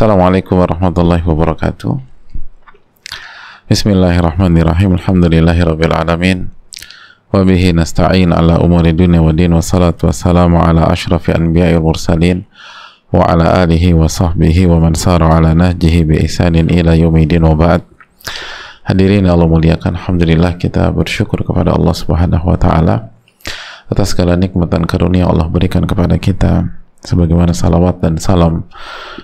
Assalamualaikum 0.00 0.56
warahmatullahi 0.56 1.20
wabarakatuh. 1.20 1.92
Bismillahirrahmanirrahim. 3.68 4.96
Alhamdulillahi 4.96 5.60
rabbil 5.60 5.92
alamin. 5.92 6.48
Wabihi 7.28 7.76
nasta'in 7.76 8.32
ala 8.32 8.64
umuri 8.64 8.96
dunia 8.96 9.20
wa 9.20 9.28
din. 9.36 9.52
Wassalatu 9.52 10.08
wassalamu 10.08 10.56
ala 10.56 10.88
ashrafi 10.88 11.36
anbiya'i 11.36 11.76
mursalin. 11.76 12.48
Wa 13.12 13.28
ala 13.28 13.60
alihi 13.60 13.92
wa 13.92 14.08
sahbihi 14.08 14.72
wa 14.72 14.80
man 14.80 14.96
sara 14.96 15.36
ala 15.36 15.52
nahjihi 15.52 16.08
bi 16.08 16.24
ihsanin 16.24 16.72
ila 16.72 16.96
yumidin 16.96 17.44
wa 17.44 17.52
ba'd. 17.52 17.84
Hadirin 18.88 19.28
Allah 19.28 19.52
muliakan 19.52 20.00
Alhamdulillah 20.00 20.56
kita 20.56 20.88
bersyukur 20.96 21.44
kepada 21.44 21.76
Allah 21.76 21.92
subhanahu 21.92 22.48
wa 22.48 22.56
ta'ala 22.56 23.12
Atas 23.92 24.16
segala 24.16 24.32
nikmatan 24.40 24.88
karunia 24.88 25.28
Allah 25.28 25.44
berikan 25.52 25.84
kepada 25.84 26.16
kita 26.16 26.79
sebagaimana 27.04 27.56
salawat 27.56 28.00
dan 28.04 28.20
salam 28.20 28.68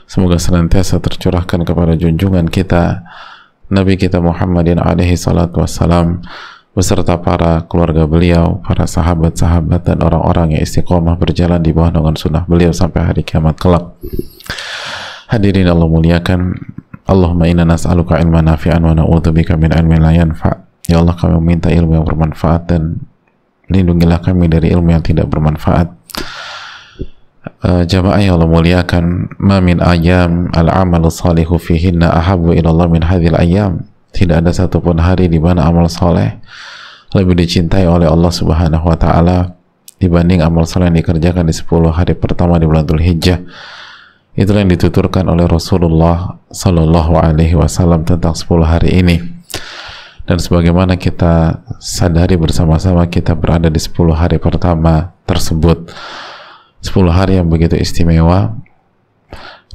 semoga 0.09 0.41
senantiasa 0.41 1.01
tercurahkan 1.01 1.65
kepada 1.65 1.97
junjungan 1.97 2.49
kita 2.49 3.05
Nabi 3.67 3.99
kita 3.99 4.23
Muhammadin 4.23 4.79
alaihi 4.79 5.19
salatu 5.19 5.59
wassalam 5.59 6.23
beserta 6.77 7.17
para 7.17 7.65
keluarga 7.65 8.05
beliau, 8.05 8.61
para 8.61 8.85
sahabat-sahabat 8.85 9.89
dan 9.89 10.05
orang-orang 10.05 10.55
yang 10.55 10.63
istiqomah 10.63 11.17
berjalan 11.17 11.65
di 11.65 11.73
bawah 11.73 11.89
naungan 11.89 12.21
sunnah 12.21 12.45
beliau 12.45 12.69
sampai 12.69 13.01
hari 13.01 13.25
kiamat 13.25 13.57
kelak. 13.57 13.97
Hadirin 15.33 15.73
Allah 15.73 15.89
muliakan, 15.89 16.53
Allahumma 17.09 17.49
inna 17.49 17.65
nas'aluka 17.65 18.21
ilman 18.21 18.45
nafi'an 18.45 18.85
wa 18.85 18.93
na'udzubika 18.93 19.57
min 19.57 19.73
ilmin 19.73 20.05
la 20.05 20.13
yanfa'. 20.13 20.87
Ya 20.87 21.01
Allah 21.01 21.17
kami 21.17 21.41
meminta 21.41 21.73
ilmu 21.73 21.97
yang 21.97 22.05
bermanfaat 22.05 22.69
dan 22.69 23.01
lindungilah 23.73 24.21
kami 24.21 24.47
dari 24.47 24.71
ilmu 24.71 24.93
yang 24.93 25.03
tidak 25.03 25.33
bermanfaat. 25.33 25.91
Uh, 27.67 27.83
jamaah 27.83 28.23
yang 28.23 28.39
Allah 28.39 28.47
muliakan 28.47 29.27
ma 29.43 29.59
min 29.59 29.83
ayam 29.83 30.47
al-amal 30.55 31.11
salihu 31.11 31.59
fihinna 31.59 32.15
ahabu 32.15 32.55
ilallah 32.55 32.87
min 32.87 33.03
hadhil 33.03 33.35
ayam 33.35 33.83
tidak 34.15 34.39
ada 34.39 34.55
satupun 34.55 35.03
hari 35.03 35.27
di 35.27 35.43
mana 35.43 35.67
amal 35.67 35.91
soleh 35.91 36.39
lebih 37.11 37.35
dicintai 37.35 37.91
oleh 37.91 38.07
Allah 38.07 38.31
subhanahu 38.31 38.87
wa 38.87 38.95
ta'ala 38.95 39.59
dibanding 39.99 40.47
amal 40.47 40.63
soleh 40.63 40.95
yang 40.95 41.03
dikerjakan 41.03 41.51
di 41.51 41.55
10 41.59 41.91
hari 41.91 42.15
pertama 42.15 42.55
di 42.63 42.71
bulan 42.71 42.87
Dhul 42.87 43.03
Hijjah 43.03 43.43
itulah 44.39 44.63
yang 44.63 44.71
dituturkan 44.71 45.27
oleh 45.27 45.51
Rasulullah 45.51 46.39
sallallahu 46.55 47.19
alaihi 47.19 47.59
wasallam 47.59 48.07
tentang 48.07 48.37
10 48.37 48.47
hari 48.63 49.01
ini. 49.01 49.17
Dan 50.27 50.39
sebagaimana 50.39 50.99
kita 50.99 51.67
sadari 51.83 52.39
bersama-sama 52.39 53.07
kita 53.11 53.35
berada 53.35 53.67
di 53.67 53.79
10 53.83 54.15
hari 54.15 54.39
pertama 54.39 55.15
tersebut 55.27 55.91
10 56.83 57.13
hari 57.13 57.39
yang 57.41 57.49
begitu 57.49 57.77
istimewa. 57.77 58.57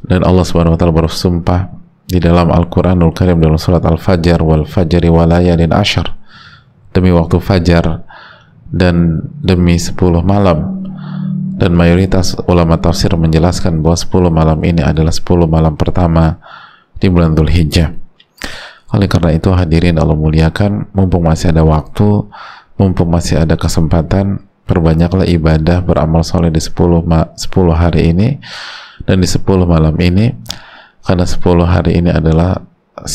Dan 0.01 0.25
Allah 0.25 0.45
Subhanahu 0.45 0.75
wa 0.75 0.79
taala 0.79 0.95
bersumpah 0.95 1.69
di 2.09 2.17
dalam 2.17 2.49
Al-Qur'anul 2.49 3.13
Karim 3.13 3.37
dalam 3.37 3.61
surat 3.61 3.85
Al-Fajr 3.85 4.41
wal 4.41 4.65
fajri 4.65 5.07
walayalin 5.07 5.71
asyar. 5.71 6.17
Demi 6.91 7.13
waktu 7.13 7.39
fajar 7.39 8.03
dan 8.67 9.23
demi 9.39 9.77
10 9.79 9.95
malam. 10.25 10.81
Dan 11.61 11.77
mayoritas 11.77 12.33
ulama 12.49 12.81
tafsir 12.81 13.13
menjelaskan 13.13 13.85
bahwa 13.85 13.93
10 13.93 14.33
malam 14.33 14.59
ini 14.65 14.81
adalah 14.81 15.13
10 15.13 15.45
malam 15.45 15.77
pertama 15.77 16.41
di 16.97 17.05
bulan 17.05 17.37
Dhul 17.37 17.53
Hijjah 17.53 18.01
oleh 18.91 19.07
karena 19.07 19.31
itu 19.35 19.49
hadirin 19.55 19.95
Allah 19.95 20.19
muliakan 20.19 20.91
mumpung 20.91 21.23
masih 21.23 21.55
ada 21.55 21.63
waktu 21.63 22.27
mumpung 22.75 23.07
masih 23.07 23.39
ada 23.39 23.55
kesempatan 23.55 24.43
perbanyaklah 24.71 25.27
ibadah 25.27 25.83
beramal 25.83 26.23
soleh 26.23 26.47
di 26.47 26.63
10, 26.63 27.03
10 27.03 27.35
hari 27.75 28.15
ini 28.15 28.39
dan 29.03 29.19
di 29.19 29.27
10 29.27 29.67
malam 29.67 29.91
ini 29.99 30.31
karena 31.03 31.27
10 31.27 31.67
hari 31.67 31.99
ini 31.99 32.07
adalah 32.07 32.55
10 33.03 33.11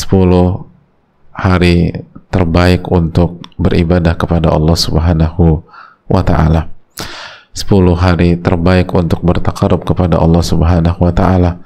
hari 1.33 1.97
terbaik 2.29 2.85
untuk 2.93 3.41
beribadah 3.57 4.13
kepada 4.13 4.53
Allah 4.53 4.77
subhanahu 4.77 5.65
wa 6.05 6.21
ta'ala. 6.21 6.69
10 7.57 7.97
hari 7.97 8.37
terbaik 8.37 8.93
untuk 8.93 9.25
bertakarub 9.25 9.81
kepada 9.81 10.21
Allah 10.21 10.45
subhanahu 10.45 11.01
wa 11.01 11.09
ta'ala. 11.09 11.57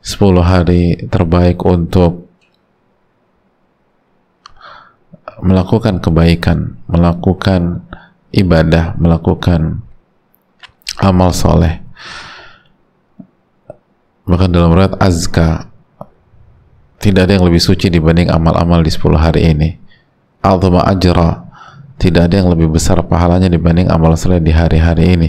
10 0.00 0.40
hari 0.40 1.04
terbaik 1.12 1.60
untuk 1.68 2.24
melakukan 5.38 6.02
kebaikan 6.02 6.74
melakukan 6.90 7.86
ibadah, 8.32 8.96
melakukan 9.00 9.80
amal 11.00 11.30
soleh. 11.32 11.80
Bahkan 14.28 14.50
dalam 14.52 14.76
riwayat 14.76 15.00
azka, 15.00 15.72
tidak 17.00 17.30
ada 17.30 17.32
yang 17.40 17.46
lebih 17.48 17.62
suci 17.62 17.88
dibanding 17.88 18.28
amal-amal 18.28 18.84
di 18.84 18.92
10 18.92 19.16
hari 19.16 19.48
ini. 19.48 19.68
Azma 20.44 20.84
ajra, 20.84 21.48
tidak 21.96 22.28
ada 22.28 22.34
yang 22.44 22.48
lebih 22.52 22.68
besar 22.68 23.00
pahalanya 23.08 23.48
dibanding 23.48 23.88
amal 23.88 24.12
soleh 24.20 24.42
di 24.42 24.52
hari-hari 24.52 25.16
ini. 25.16 25.28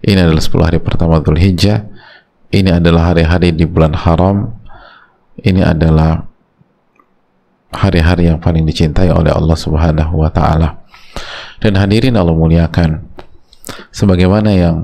Ini 0.00 0.24
adalah 0.24 0.40
10 0.40 0.68
hari 0.70 0.78
pertama 0.78 1.18
Dhul 1.18 1.42
Hijjah. 1.42 1.90
Ini 2.50 2.78
adalah 2.78 3.12
hari-hari 3.12 3.50
di 3.50 3.66
bulan 3.66 3.98
haram. 3.98 4.54
Ini 5.40 5.66
adalah 5.66 6.24
hari-hari 7.74 8.30
yang 8.30 8.38
paling 8.38 8.66
dicintai 8.66 9.10
oleh 9.10 9.30
Allah 9.30 9.54
Subhanahu 9.54 10.26
wa 10.26 10.30
taala 10.30 10.80
dan 11.60 11.76
hadirin 11.76 12.16
Allah 12.16 12.34
muliakan. 12.34 13.04
Sebagaimana 13.94 14.50
yang 14.56 14.76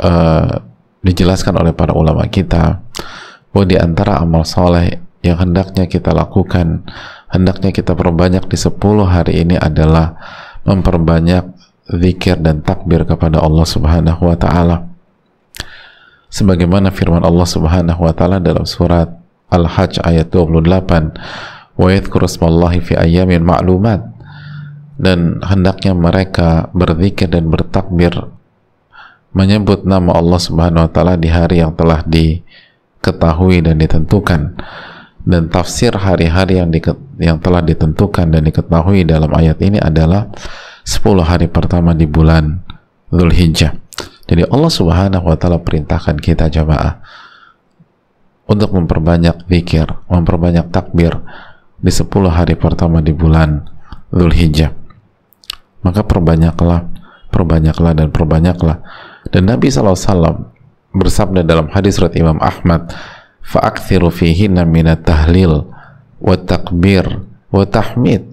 uh, 0.00 0.62
dijelaskan 1.04 1.60
oleh 1.60 1.76
para 1.76 1.92
ulama 1.92 2.24
kita 2.30 2.80
bahwa 3.52 3.64
di 3.68 3.76
antara 3.76 4.22
amal 4.22 4.46
soleh 4.48 4.98
yang 5.20 5.36
hendaknya 5.36 5.84
kita 5.84 6.16
lakukan 6.16 6.84
hendaknya 7.34 7.74
kita 7.74 7.92
perbanyak 7.92 8.46
di 8.46 8.56
10 8.56 8.78
hari 9.10 9.42
ini 9.42 9.58
adalah 9.58 10.16
memperbanyak 10.64 11.44
zikir 11.90 12.40
dan 12.40 12.64
takbir 12.64 13.04
kepada 13.04 13.42
Allah 13.42 13.66
subhanahu 13.68 14.22
wa 14.24 14.36
ta'ala. 14.38 14.88
Sebagaimana 16.32 16.94
firman 16.94 17.22
Allah 17.22 17.46
subhanahu 17.46 18.00
wa 18.00 18.14
ta'ala 18.14 18.40
dalam 18.40 18.64
surat 18.64 19.10
Al-Hajj 19.52 20.00
ayat 20.02 20.32
28 20.32 21.76
wa 21.78 21.88
yadhkuru 21.90 22.26
fi 22.80 22.92
ayyamin 22.96 23.42
ma'lumat 23.44 24.13
dan 24.94 25.42
hendaknya 25.42 25.92
mereka 25.92 26.70
berzikir 26.70 27.26
dan 27.26 27.50
bertakbir 27.50 28.14
menyebut 29.34 29.82
nama 29.82 30.14
Allah 30.14 30.40
Subhanahu 30.40 30.86
wa 30.86 30.90
taala 30.90 31.14
di 31.18 31.26
hari 31.26 31.58
yang 31.58 31.74
telah 31.74 32.06
diketahui 32.06 33.66
dan 33.66 33.82
ditentukan 33.82 34.54
dan 35.24 35.42
tafsir 35.50 35.90
hari-hari 35.96 36.62
yang 36.62 36.70
yang 37.18 37.38
telah 37.42 37.64
ditentukan 37.64 38.30
dan 38.30 38.42
diketahui 38.46 39.02
dalam 39.02 39.32
ayat 39.34 39.58
ini 39.64 39.82
adalah 39.82 40.30
10 40.86 41.02
hari 41.24 41.50
pertama 41.50 41.96
di 41.96 42.04
bulan 42.06 42.62
Dhul 43.08 43.32
Hijjah 43.32 43.74
Jadi 44.24 44.48
Allah 44.48 44.72
Subhanahu 44.72 45.26
wa 45.28 45.36
taala 45.36 45.60
perintahkan 45.60 46.16
kita 46.16 46.48
jamaah 46.48 47.04
untuk 48.44 48.76
memperbanyak 48.76 49.48
zikir, 49.48 49.88
memperbanyak 50.08 50.68
takbir 50.68 51.16
di 51.80 51.92
10 51.92 52.08
hari 52.28 52.56
pertama 52.56 53.00
di 53.00 53.12
bulan 53.12 53.64
Zulhijjah. 54.12 54.83
Maka 55.84 56.00
perbanyaklah, 56.00 56.88
perbanyaklah 57.28 57.92
dan 57.92 58.08
perbanyaklah. 58.08 58.80
Dan 59.28 59.52
Nabi 59.52 59.68
SAW 59.68 60.48
bersabda 60.96 61.44
dalam 61.44 61.68
hadis 61.68 62.00
surat 62.00 62.16
Imam 62.16 62.40
Ahmad, 62.40 62.88
"Fa'akthiru 63.44 64.08
fihinna 64.08 64.64
minat 64.64 65.04
tahlil 65.04 65.68
wa 66.18 66.34
takbir 66.40 67.04
wa 67.52 67.64
tahmid." 67.68 68.24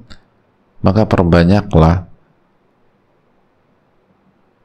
Maka 0.82 1.06
perbanyaklah 1.06 2.08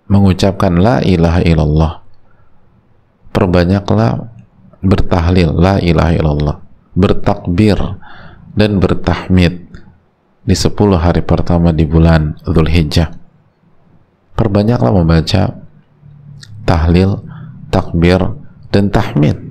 mengucapkan 0.06 0.78
la 0.78 1.02
ilaha 1.02 1.42
illallah. 1.42 1.92
Perbanyaklah 3.34 4.30
bertahlil 4.80 5.50
la 5.52 5.76
ilaha 5.82 6.12
illallah, 6.14 6.56
bertakbir 6.96 7.76
dan 8.56 8.80
bertahmid 8.80 9.65
di 10.46 10.54
10 10.54 10.78
hari 10.96 11.26
pertama 11.26 11.74
di 11.74 11.82
bulan 11.82 12.38
Zulhijjah. 12.46 13.10
Perbanyaklah 14.38 14.94
membaca 14.94 15.58
tahlil, 16.62 17.18
takbir, 17.74 18.22
dan 18.70 18.94
tahmid. 18.94 19.42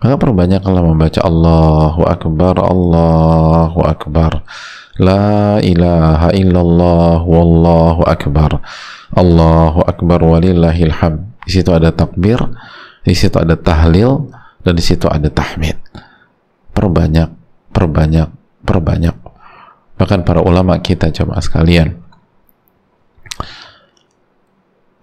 Maka 0.00 0.16
perbanyaklah 0.16 0.80
membaca 0.84 1.20
Allahu 1.24 2.02
Akbar, 2.04 2.54
Allahu 2.60 3.80
Akbar. 3.84 4.44
La 5.00 5.56
ilaha 5.64 6.28
illallah 6.36 7.24
wallahu 7.24 8.04
akbar. 8.04 8.60
Allahu 9.16 9.80
akbar 9.88 10.20
walillahil 10.20 10.92
hamd. 10.92 11.24
Di 11.48 11.56
situ 11.56 11.72
ada 11.72 11.88
takbir, 11.88 12.36
di 13.00 13.16
situ 13.16 13.40
ada 13.40 13.56
tahlil, 13.56 14.28
dan 14.60 14.76
di 14.76 14.84
situ 14.84 15.08
ada 15.08 15.32
tahmid. 15.32 15.80
Perbanyak, 16.76 17.32
perbanyak, 17.72 18.28
perbanyak. 18.60 19.29
Bahkan 20.00 20.24
para 20.24 20.40
ulama 20.40 20.80
kita 20.80 21.12
jemaah 21.12 21.44
sekalian, 21.44 22.00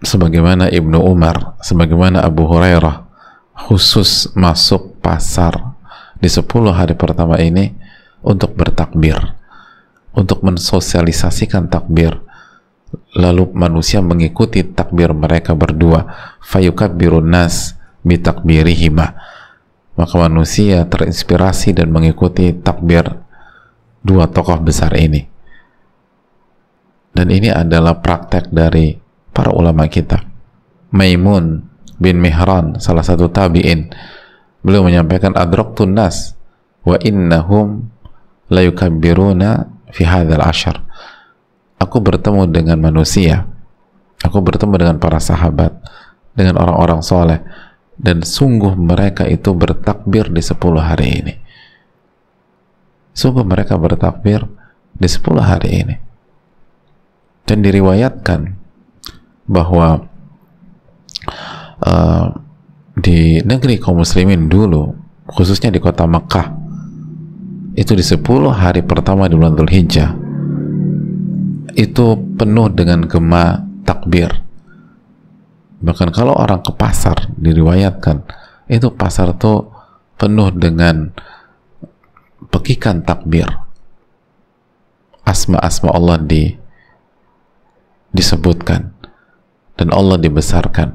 sebagaimana 0.02 0.66
Ibnu 0.66 0.98
Umar, 0.98 1.54
sebagaimana 1.62 2.26
Abu 2.26 2.50
Hurairah, 2.50 3.06
khusus 3.54 4.34
masuk 4.34 4.98
pasar 4.98 5.78
di 6.18 6.26
10 6.26 6.50
hari 6.74 6.98
pertama 6.98 7.38
ini 7.38 7.78
untuk 8.26 8.58
bertakbir, 8.58 9.38
untuk 10.18 10.42
mensosialisasikan 10.42 11.70
takbir, 11.70 12.18
lalu 13.14 13.54
manusia 13.54 14.02
mengikuti 14.02 14.66
takbir 14.66 15.14
mereka 15.14 15.54
berdua. 15.54 16.10
Fayukabbirun 16.42 17.30
nas 17.30 17.78
bitakbirihima. 18.02 19.14
Maka 19.94 20.14
manusia 20.18 20.82
terinspirasi 20.90 21.78
dan 21.78 21.94
mengikuti 21.94 22.50
takbir 22.50 23.27
dua 24.08 24.24
tokoh 24.32 24.56
besar 24.64 24.96
ini. 24.96 25.20
Dan 27.12 27.28
ini 27.28 27.52
adalah 27.52 28.00
praktek 28.00 28.48
dari 28.48 28.96
para 29.36 29.52
ulama 29.52 29.84
kita. 29.84 30.24
Maimun 30.96 31.60
bin 32.00 32.16
Mihran 32.16 32.80
salah 32.80 33.04
satu 33.04 33.28
tabi'in. 33.28 33.92
Beliau 34.64 34.80
menyampaikan 34.80 35.36
adroktun 35.36 35.92
nas 35.92 36.32
wa 36.88 36.96
innahum 37.04 37.92
la 38.48 38.64
yukabbiruna 38.64 39.68
fi 39.92 40.02
hadzal 40.08 40.40
ashar 40.40 40.88
aku 41.78 42.02
bertemu 42.02 42.50
dengan 42.50 42.78
manusia. 42.82 43.46
Aku 44.26 44.42
bertemu 44.42 44.74
dengan 44.76 44.96
para 44.98 45.22
sahabat 45.22 45.78
dengan 46.34 46.58
orang-orang 46.58 47.00
soleh. 47.00 47.40
Dan 47.98 48.22
sungguh 48.22 48.78
mereka 48.78 49.26
itu 49.26 49.50
bertakbir 49.54 50.30
di 50.30 50.38
10 50.38 50.54
hari 50.78 51.06
ini 51.18 51.34
sungguh 53.18 53.42
mereka 53.42 53.74
bertakbir 53.74 54.46
di 54.94 55.08
10 55.10 55.42
hari 55.42 55.70
ini. 55.82 55.96
Dan 57.42 57.66
diriwayatkan 57.66 58.54
bahwa 59.50 60.06
uh, 61.82 62.26
di 62.94 63.42
negeri 63.42 63.82
kaum 63.82 64.06
muslimin 64.06 64.46
dulu 64.46 64.94
khususnya 65.26 65.74
di 65.74 65.82
kota 65.82 66.06
Mekah 66.06 66.54
itu 67.74 67.94
di 67.98 68.04
10 68.04 68.22
hari 68.54 68.86
pertama 68.86 69.26
di 69.26 69.34
bulan 69.34 69.58
Dhul 69.58 69.70
Hijjah 69.70 70.10
itu 71.78 72.06
penuh 72.34 72.68
dengan 72.74 73.06
gema 73.06 73.62
takbir. 73.86 74.28
Bahkan 75.78 76.10
kalau 76.10 76.34
orang 76.34 76.58
ke 76.58 76.74
pasar 76.74 77.30
diriwayatkan 77.38 78.26
itu 78.66 78.90
pasar 78.92 79.30
tuh 79.38 79.70
penuh 80.18 80.50
dengan 80.50 81.14
pekikan 82.46 83.02
takbir. 83.02 83.46
Asma-asma 85.26 85.90
Allah 85.90 86.18
di 86.22 86.54
disebutkan. 88.14 88.94
Dan 89.78 89.94
Allah 89.94 90.18
dibesarkan. 90.18 90.88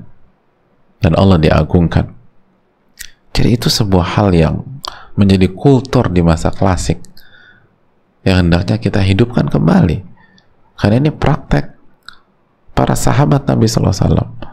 Dan 1.03 1.13
Allah 1.19 1.39
diagungkan. 1.39 2.11
Jadi 3.33 3.49
itu 3.59 3.67
sebuah 3.67 4.19
hal 4.19 4.29
yang 4.31 4.63
menjadi 5.19 5.51
kultur 5.51 6.07
di 6.07 6.23
masa 6.23 6.51
klasik. 6.51 6.99
Yang 8.23 8.37
hendaknya 8.47 8.77
kita 8.79 8.99
hidupkan 9.03 9.51
kembali. 9.51 10.03
Karena 10.79 10.95
ini 10.99 11.11
praktek 11.11 11.75
para 12.73 12.97
sahabat 12.97 13.45
Nabi 13.47 13.67
SAW. 13.69 14.51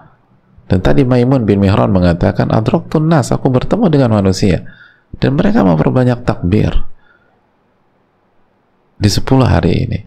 Dan 0.70 0.78
tadi 0.78 1.02
Maimun 1.02 1.42
bin 1.42 1.58
Mihran 1.58 1.90
mengatakan, 1.90 2.54
Adroktun 2.54 3.10
nas, 3.10 3.34
aku 3.34 3.50
bertemu 3.50 3.90
dengan 3.90 4.14
manusia. 4.14 4.62
Dan 5.17 5.37
mereka 5.37 5.67
memperbanyak 5.67 6.23
takbir. 6.23 6.71
Di 9.01 9.09
10 9.09 9.25
hari 9.49 9.73
ini. 9.89 10.01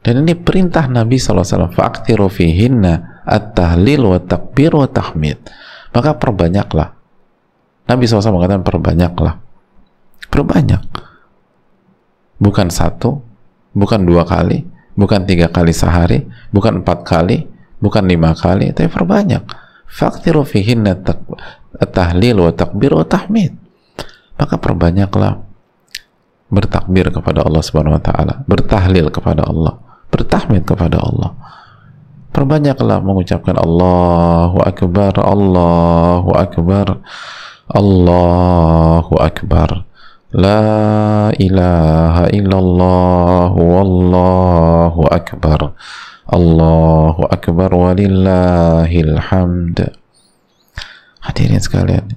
Dan 0.00 0.24
ini 0.24 0.32
perintah 0.32 0.88
Nabi 0.88 1.20
SAW. 1.20 1.70
Fa'aktiru 1.70 2.32
fihinna 2.32 3.22
at-tahlil 3.28 4.08
wa 4.08 4.18
takbir 4.18 4.72
wa 4.72 4.88
tahmid. 4.88 5.38
Maka 5.92 6.16
perbanyaklah. 6.16 6.88
Nabi 7.84 8.02
SAW 8.08 8.32
mengatakan 8.32 8.64
perbanyaklah. 8.64 9.34
Perbanyak. 10.32 10.82
Bukan 12.40 12.72
satu, 12.72 13.20
bukan 13.76 14.00
dua 14.08 14.24
kali, 14.24 14.64
bukan 14.96 15.28
tiga 15.28 15.52
kali 15.52 15.76
sehari, 15.76 16.24
bukan 16.48 16.80
empat 16.80 17.04
kali, 17.04 17.44
bukan 17.82 18.08
lima 18.08 18.32
kali, 18.32 18.72
tapi 18.72 18.88
perbanyak. 18.88 19.44
Faktiru 19.90 20.46
fihinna 20.48 20.96
tahlil 21.76 22.36
wa 22.40 22.52
takbir 22.54 22.96
wa 22.96 23.04
tahmid 23.04 23.59
maka 24.40 24.56
perbanyaklah 24.56 25.44
bertakbir 26.48 27.12
kepada 27.12 27.44
Allah 27.44 27.60
Subhanahu 27.60 28.00
wa 28.00 28.02
taala, 28.02 28.40
bertahlil 28.48 29.12
kepada 29.12 29.44
Allah, 29.44 29.76
bertahmid 30.08 30.64
kepada 30.64 30.98
Allah. 30.98 31.36
Perbanyaklah 32.30 33.04
mengucapkan 33.04 33.58
Allahu 33.58 34.64
akbar, 34.64 35.12
Allahu 35.20 36.30
akbar, 36.32 37.04
Allahu 37.68 39.14
akbar. 39.20 39.84
La 40.30 41.34
ilaha 41.34 42.30
illallah 42.30 43.50
wallahu 43.50 45.10
akbar. 45.10 45.74
Allahu 46.30 47.26
akbar 47.26 47.70
walillahil 47.74 49.18
hamd. 49.18 49.90
Hadirin 51.18 51.58
sekalian, 51.58 52.14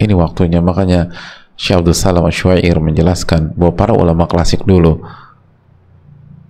ini 0.00 0.16
waktunya 0.16 0.64
makanya 0.64 1.12
Syekh 1.56 1.84
Abdul 1.84 1.96
Salam 1.96 2.24
Asywair 2.26 2.76
menjelaskan 2.82 3.54
bahwa 3.54 3.72
para 3.76 3.92
ulama 3.94 4.24
klasik 4.26 4.64
dulu 4.64 5.04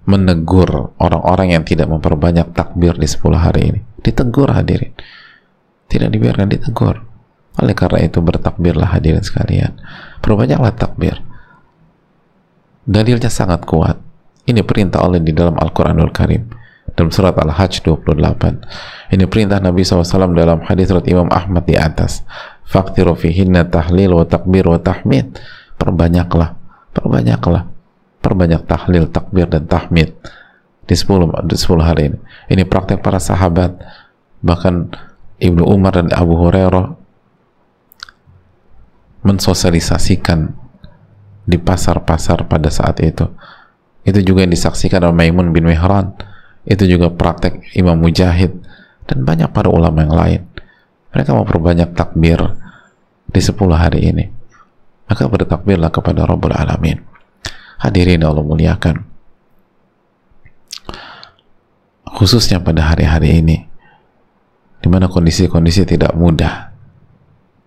menegur 0.06 0.94
orang-orang 0.98 1.54
yang 1.54 1.62
tidak 1.62 1.86
memperbanyak 1.86 2.50
takbir 2.54 2.98
di 2.98 3.06
10 3.06 3.38
hari 3.38 3.62
ini 3.70 3.80
ditegur 4.02 4.50
hadirin 4.50 4.90
tidak 5.86 6.10
dibiarkan 6.10 6.50
ditegur 6.50 7.12
oleh 7.60 7.74
karena 7.76 8.00
itu 8.08 8.24
bertakbirlah 8.24 8.88
hadirin 8.88 9.20
sekalian. 9.20 9.76
Perbanyaklah 10.24 10.72
takbir. 10.72 11.20
Dalilnya 12.88 13.28
sangat 13.28 13.68
kuat. 13.68 14.00
Ini 14.48 14.64
perintah 14.64 15.04
Allah 15.04 15.20
di 15.20 15.30
dalam 15.36 15.60
Al-Quranul 15.60 16.10
Karim. 16.14 16.48
Dalam 16.92 17.12
surat 17.12 17.36
Al-Hajj 17.36 17.84
28. 17.84 19.12
Ini 19.12 19.24
perintah 19.28 19.60
Nabi 19.60 19.84
SAW 19.84 20.32
dalam 20.32 20.64
hadis 20.64 20.88
surat 20.88 21.04
Imam 21.08 21.28
Ahmad 21.28 21.68
di 21.68 21.76
atas. 21.76 22.24
Faktiru 22.72 23.12
fihinna 23.12 23.68
tahlil 23.68 24.16
wa 24.16 24.24
takbir 24.24 24.64
wa 24.64 24.80
tahmid. 24.80 25.36
Perbanyaklah. 25.76 26.56
Perbanyaklah. 26.96 27.68
Perbanyak 28.24 28.64
tahlil, 28.64 29.12
takbir, 29.12 29.44
dan 29.44 29.68
tahmid. 29.68 30.16
Di 30.88 30.96
10, 30.96 31.44
di 31.44 31.56
10 31.60 31.84
hari 31.84 32.02
ini. 32.08 32.18
Ini 32.48 32.64
praktek 32.64 33.04
para 33.04 33.20
sahabat. 33.20 33.76
Bahkan 34.40 34.74
Ibnu 35.42 35.68
Umar 35.68 36.00
dan 36.00 36.08
Abu 36.16 36.38
Hurairah 36.38 36.96
mensosialisasikan 39.22 40.54
di 41.42 41.58
pasar-pasar 41.58 42.46
pada 42.46 42.70
saat 42.70 43.02
itu 43.02 43.26
itu 44.02 44.18
juga 44.22 44.46
yang 44.46 44.54
disaksikan 44.54 45.02
oleh 45.02 45.14
Maimun 45.14 45.54
bin 45.54 45.66
Mihran 45.66 46.14
itu 46.66 46.86
juga 46.86 47.10
praktek 47.10 47.74
Imam 47.74 47.98
Mujahid 47.98 48.54
dan 49.06 49.26
banyak 49.26 49.50
para 49.50 49.70
ulama 49.70 50.06
yang 50.06 50.14
lain 50.14 50.40
mereka 51.14 51.34
memperbanyak 51.34 51.94
takbir 51.94 52.38
di 53.28 53.40
10 53.40 53.58
hari 53.74 54.00
ini. 54.08 54.24
Maka 55.06 55.28
bertakbirlah 55.28 55.92
kepada 55.92 56.24
Rabbul 56.24 56.56
Alamin. 56.56 56.98
Hadirin 57.82 58.24
Allah 58.24 58.40
muliakan. 58.40 59.04
Khususnya 62.12 62.62
pada 62.62 62.92
hari-hari 62.92 63.42
ini 63.42 63.56
di 64.82 64.88
mana 64.88 65.10
kondisi-kondisi 65.10 65.84
tidak 65.84 66.14
mudah. 66.16 66.70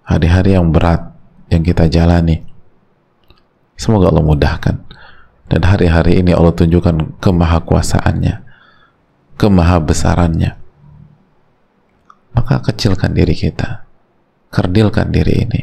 Hari-hari 0.06 0.58
yang 0.58 0.70
berat 0.74 1.02
yang 1.54 1.62
kita 1.66 1.90
jalani. 1.92 2.42
Semoga 3.76 4.10
Allah 4.10 4.26
mudahkan. 4.26 4.76
Dan 5.46 5.62
hari-hari 5.62 6.18
ini 6.24 6.34
Allah 6.34 6.56
tunjukkan 6.58 7.22
kemahakuasaannya 7.22 8.46
kemahabesarannya. 9.36 10.52
Maka 12.36 12.56
kecilkan 12.60 13.16
diri 13.16 13.32
kita 13.32 13.85
kerdilkan 14.56 15.12
diri 15.12 15.44
ini. 15.44 15.62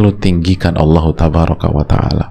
Lu 0.00 0.16
tinggikan 0.16 0.80
Allah 0.80 1.04
tabaraka 1.12 1.68
wa 1.68 1.84
ta'ala. 1.84 2.26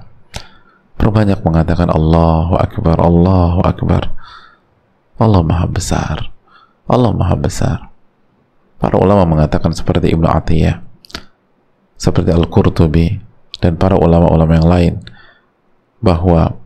Perbanyak 0.98 1.46
mengatakan 1.46 1.86
Allahu 1.94 2.58
Akbar 2.58 2.98
Allahu 2.98 3.62
Akbar. 3.62 4.10
Allah 5.22 5.40
maha 5.46 5.66
besar. 5.70 6.34
Allah 6.90 7.14
maha 7.14 7.36
besar. 7.38 7.78
Para 8.82 8.98
ulama 8.98 9.22
mengatakan 9.28 9.70
seperti 9.70 10.10
Ibnu 10.10 10.26
Atiyah 10.26 10.90
seperti 12.00 12.32
Al-Qurtubi 12.32 13.20
dan 13.60 13.76
para 13.76 13.92
ulama-ulama 14.00 14.56
yang 14.56 14.68
lain 14.72 14.94
bahwa 16.00 16.56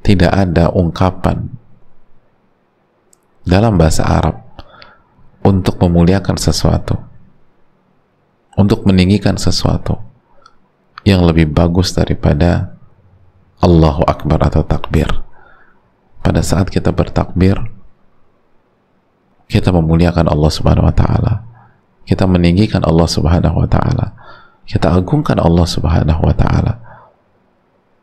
tidak 0.00 0.32
ada 0.32 0.72
ungkapan 0.72 1.52
dalam 3.44 3.76
bahasa 3.76 4.08
Arab 4.08 4.40
untuk 5.44 5.76
memuliakan 5.76 6.40
sesuatu 6.40 7.11
untuk 8.56 8.84
meninggikan 8.84 9.40
sesuatu 9.40 9.98
yang 11.02 11.24
lebih 11.24 11.50
bagus 11.50 11.94
daripada 11.96 12.76
Allahu 13.62 14.06
Akbar 14.06 14.42
atau 14.42 14.62
takbir. 14.66 15.08
Pada 16.22 16.38
saat 16.42 16.70
kita 16.70 16.94
bertakbir 16.94 17.58
kita 19.52 19.68
memuliakan 19.68 20.32
Allah 20.32 20.48
Subhanahu 20.48 20.88
wa 20.88 20.96
taala. 20.96 21.44
Kita 22.08 22.24
meninggikan 22.24 22.80
Allah 22.88 23.04
Subhanahu 23.04 23.60
wa 23.60 23.68
taala. 23.68 24.16
Kita 24.64 24.96
agungkan 24.96 25.36
Allah 25.36 25.66
Subhanahu 25.68 26.22
wa 26.24 26.32
taala. 26.32 26.80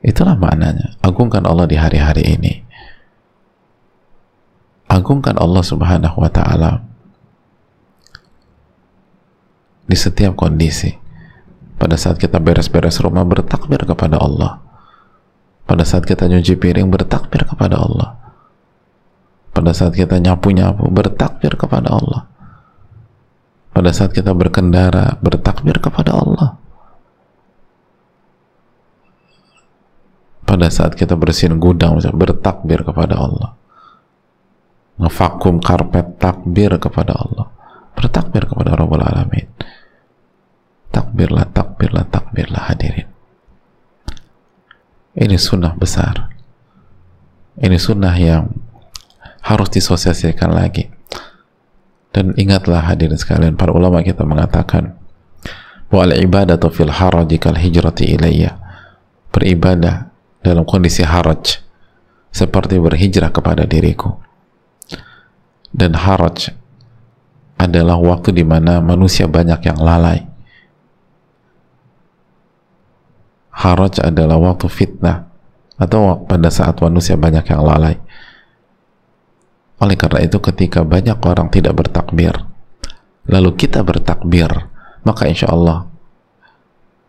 Itulah 0.05 0.37
maknanya 0.37 0.95
agungkan 1.01 1.43
Allah 1.49 1.65
di 1.65 1.75
hari-hari 1.75 2.23
ini. 2.37 2.53
Agungkan 4.85 5.41
Allah 5.41 5.63
Subhanahu 5.65 6.21
wa 6.21 6.29
taala 6.29 6.88
di 9.89 9.97
setiap 9.97 10.37
kondisi. 10.37 10.93
Pada 11.81 11.97
saat 11.97 12.21
kita 12.21 12.37
beres-beres 12.37 13.01
rumah 13.01 13.25
bertakbir 13.25 13.81
kepada 13.89 14.21
Allah. 14.21 14.61
Pada 15.65 15.81
saat 15.81 16.05
kita 16.05 16.29
nyuci 16.29 16.53
piring 16.61 16.93
bertakbir 16.93 17.49
kepada 17.49 17.81
Allah. 17.81 18.13
Pada 19.49 19.73
saat 19.73 19.97
kita 19.97 20.21
nyapu-nyapu 20.21 20.85
bertakbir 20.93 21.57
kepada 21.57 21.89
Allah. 21.89 22.29
Pada 23.73 23.89
saat 23.89 24.13
kita 24.13 24.35
berkendara 24.37 25.17
bertakbir 25.23 25.81
kepada 25.81 26.13
Allah. 26.13 26.59
Pada 30.45 30.67
saat 30.69 30.93
kita 30.93 31.17
bersihin 31.17 31.57
gudang 31.57 31.97
bertakbir 32.13 32.85
kepada 32.85 33.15
Allah. 33.17 33.49
Ngevakum 34.99 35.63
karpet 35.63 36.19
takbir 36.19 36.75
kepada 36.75 37.15
Allah. 37.15 37.47
Bertakbir 37.95 38.45
kepada 38.51 38.75
Rabbul 38.75 38.99
Alamin 38.99 39.47
takbirlah 40.89 41.45
takbirlah 41.49 42.05
takbirlah 42.09 42.69
hadirin. 42.69 43.07
Ini 45.17 45.35
sunnah 45.35 45.73
besar. 45.73 46.29
Ini 47.59 47.75
sunnah 47.75 48.15
yang 48.15 48.47
harus 49.43 49.69
disosialisasikan 49.73 50.53
lagi. 50.53 50.87
Dan 52.09 52.33
ingatlah 52.37 52.87
hadirin 52.89 53.19
sekalian 53.19 53.53
para 53.53 53.69
ulama 53.75 54.01
kita 54.01 54.25
mengatakan 54.25 54.97
wa 55.89 56.01
al 56.05 56.13
ibadatu 56.17 56.71
fil 56.71 56.93
haraj 56.93 57.29
kal 57.41 57.57
hijrati 57.57 58.15
ilayya. 58.15 58.57
Beribadah 59.29 60.09
dalam 60.41 60.65
kondisi 60.65 61.05
haraj 61.05 61.61
seperti 62.31 62.79
berhijrah 62.79 63.29
kepada 63.29 63.65
diriku. 63.65 64.17
Dan 65.69 65.93
haraj 65.93 66.49
adalah 67.59 67.99
waktu 67.99 68.33
di 68.33 68.47
mana 68.47 68.79
manusia 68.79 69.27
banyak 69.27 69.59
yang 69.67 69.77
lalai 69.77 70.28
haraj 73.59 73.99
adalah 73.99 74.39
waktu 74.39 74.71
fitnah. 74.71 75.27
Atau 75.79 76.27
pada 76.27 76.51
saat 76.51 76.79
manusia 76.83 77.15
banyak 77.15 77.43
yang 77.47 77.63
lalai. 77.63 77.95
Oleh 79.79 79.95
karena 79.95 80.27
itu 80.27 80.39
ketika 80.43 80.83
banyak 80.83 81.15
orang 81.23 81.47
tidak 81.47 81.71
bertakbir 81.79 82.35
lalu 83.29 83.53
kita 83.55 83.85
bertakbir 83.85 84.49
maka 85.05 85.29
insya 85.29 85.53
Allah 85.53 85.87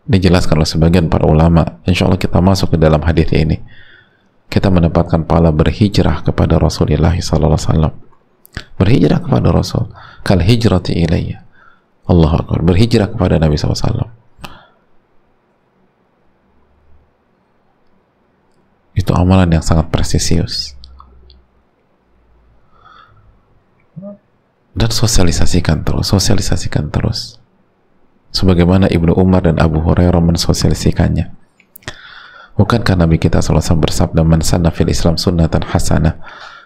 dijelaskan 0.05 0.61
oleh 0.61 0.69
sebagian 0.69 1.05
para 1.11 1.25
ulama 1.27 1.83
insya 1.83 2.07
Allah 2.07 2.21
kita 2.21 2.39
masuk 2.39 2.75
ke 2.75 2.77
dalam 2.79 3.03
hadis 3.03 3.27
ini. 3.35 3.59
Kita 4.51 4.67
mendapatkan 4.67 5.23
pahala 5.23 5.51
berhijrah 5.55 6.27
kepada 6.27 6.59
Rasulullah 6.59 7.15
SAW 7.15 7.95
berhijrah 8.75 9.23
kepada 9.23 9.47
Rasul. 9.47 9.87
Kal 10.27 10.43
hijrati 10.43 10.91
ilayya. 10.91 11.39
Allah 12.03 12.43
Akbar. 12.43 12.59
Berhijrah 12.59 13.07
kepada 13.15 13.39
Nabi 13.39 13.55
SAW 13.55 14.11
itu 18.91 19.10
amalan 19.21 19.53
yang 19.53 19.63
sangat 19.63 19.87
presisius 19.93 20.75
dan 24.71 24.89
sosialisasikan 24.89 25.83
terus 25.85 26.09
sosialisasikan 26.09 26.89
terus. 26.89 27.37
Sebagaimana 28.31 28.87
Ibnu 28.87 29.11
Umar 29.19 29.43
dan 29.43 29.59
Abu 29.59 29.83
Hurairah 29.83 30.23
mensosialisikannya 30.23 31.35
bukankah 32.55 32.95
Nabi 32.95 33.19
kita 33.19 33.43
SAW 33.43 33.59
bersabda 33.59 34.23
man 34.23 34.39
sanna 34.39 34.71
fil 34.71 34.87
Islam 34.87 35.19
sunnatan 35.19 35.67
hasanah 35.67 36.15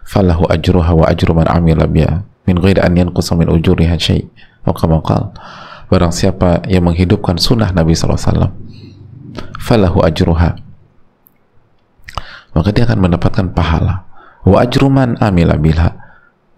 falahu 0.05 0.45
ajruha 0.49 0.93
wa 0.93 1.05
ajru 1.09 1.33
man 1.33 1.49
amila 1.49 1.89
biha 1.89 2.21
min 2.45 2.61
ghairi 2.61 2.81
an 2.81 2.93
yanqusa 2.93 3.33
min 3.33 3.49
ujuriha 3.49 3.97
syai' 3.97 4.29
wa 4.65 4.73
barang 5.85 6.13
siapa 6.13 6.65
yang 6.69 6.85
menghidupkan 6.85 7.37
sunnah 7.37 7.69
Nabi 7.73 7.93
SAW 7.93 8.53
falahu 9.61 10.01
ajruha 10.05 10.57
maka 12.55 12.71
dia 12.71 12.87
akan 12.87 12.99
mendapatkan 13.03 13.51
pahala. 13.51 14.07
Wa 14.47 14.63
ajruman 14.63 15.19
amila 15.19 15.59
biha. 15.59 15.91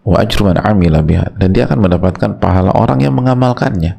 Wa 0.06 0.22
ajruman 0.22 0.62
amila 0.62 1.02
biha. 1.02 1.34
Dan 1.34 1.58
dia 1.58 1.66
akan 1.66 1.82
mendapatkan 1.82 2.38
pahala 2.38 2.70
orang 2.78 3.02
yang 3.02 3.18
mengamalkannya. 3.18 3.98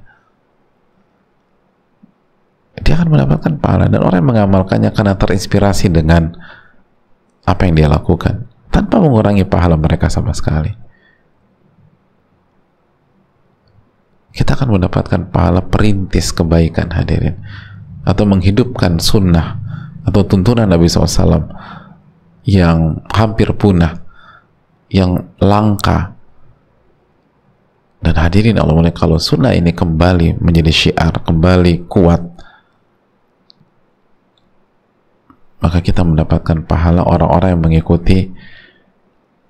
Dia 2.78 2.94
akan 2.94 3.10
mendapatkan 3.10 3.58
pahala 3.58 3.90
dan 3.90 3.98
orang 4.06 4.22
yang 4.22 4.30
mengamalkannya 4.30 4.94
karena 4.94 5.18
terinspirasi 5.18 5.90
dengan 5.90 6.38
apa 7.42 7.66
yang 7.66 7.74
dia 7.74 7.90
lakukan. 7.90 8.46
Tanpa 8.70 9.02
mengurangi 9.02 9.42
pahala 9.42 9.74
mereka 9.74 10.06
sama 10.06 10.30
sekali. 10.30 10.70
Kita 14.30 14.54
akan 14.54 14.78
mendapatkan 14.78 15.34
pahala 15.34 15.66
perintis 15.66 16.30
kebaikan 16.30 16.94
hadirin. 16.94 17.42
Atau 18.06 18.22
menghidupkan 18.22 19.02
sunnah 19.02 19.58
atau 20.06 20.22
tuntunan 20.22 20.64
Nabi 20.64 20.86
SAW 20.86 21.42
yang 22.48 23.04
hampir 23.12 23.52
punah 23.52 24.00
yang 24.88 25.28
langka. 25.36 26.16
Dan 28.00 28.14
hadirin 28.16 28.56
Allah 28.56 28.72
mulai 28.72 28.94
kalau 28.94 29.20
sunnah 29.20 29.52
ini 29.52 29.76
kembali 29.76 30.40
menjadi 30.40 30.70
syiar 30.72 31.18
kembali 31.20 31.90
kuat 31.90 32.22
maka 35.58 35.82
kita 35.82 36.06
mendapatkan 36.06 36.62
pahala 36.62 37.02
orang-orang 37.02 37.58
yang 37.58 37.62
mengikuti 37.66 38.30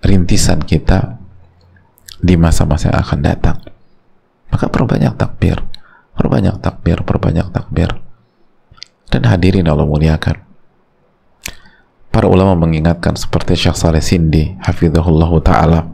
rintisan 0.01 0.65
kita 0.65 1.21
di 2.25 2.41
masa-masa 2.41 2.89
yang 2.89 3.05
akan 3.05 3.21
datang. 3.21 3.59
Maka 4.49 4.73
perbanyak 4.73 5.13
takbir 5.21 5.61
perbanyak 6.19 6.59
takbir 6.59 6.99
perbanyak 7.07 7.47
takbir. 7.55 7.95
Dan 9.09 9.23
hadirin 9.25 9.71
Allah 9.71 9.87
muliakan 9.87 10.48
para 12.19 12.27
ulama 12.27 12.59
mengingatkan 12.59 13.15
seperti 13.15 13.55
Syekh 13.55 13.79
Saleh 13.79 14.03
Sindi 14.03 14.59
hafizahullah 14.67 15.31
taala 15.39 15.87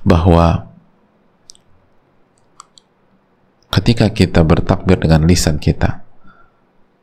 bahwa 0.00 0.72
ketika 3.68 4.08
kita 4.08 4.40
bertakbir 4.48 5.04
dengan 5.04 5.28
lisan 5.28 5.60
kita 5.60 6.00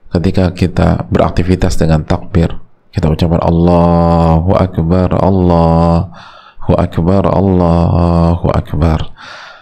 ketika 0.09 0.57
kita 0.57 1.05
beraktivitas 1.05 1.77
dengan 1.77 2.01
takbir 2.01 2.49
kita 2.89 3.13
ucapkan 3.13 3.37
Allahu 3.37 4.49
Akbar 4.57 5.13
Allahu 5.13 6.73
akbar 6.81 7.29
Allahu 7.29 8.49
akbar. 8.49 9.13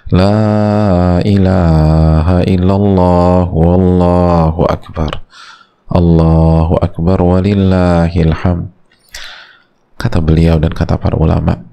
La 0.08 1.20
ilaha 1.20 2.48
illallah 2.48 3.44
wallahu 3.52 4.64
akbar 4.72 5.20
Allahu 5.94 6.82
akbar 6.82 7.22
walillahil 7.22 8.34
hamd. 8.34 8.74
Kata 10.02 10.20
beliau 10.20 10.58
dan 10.58 10.74
kata 10.74 10.98
para 10.98 11.16
ulama 11.16 11.64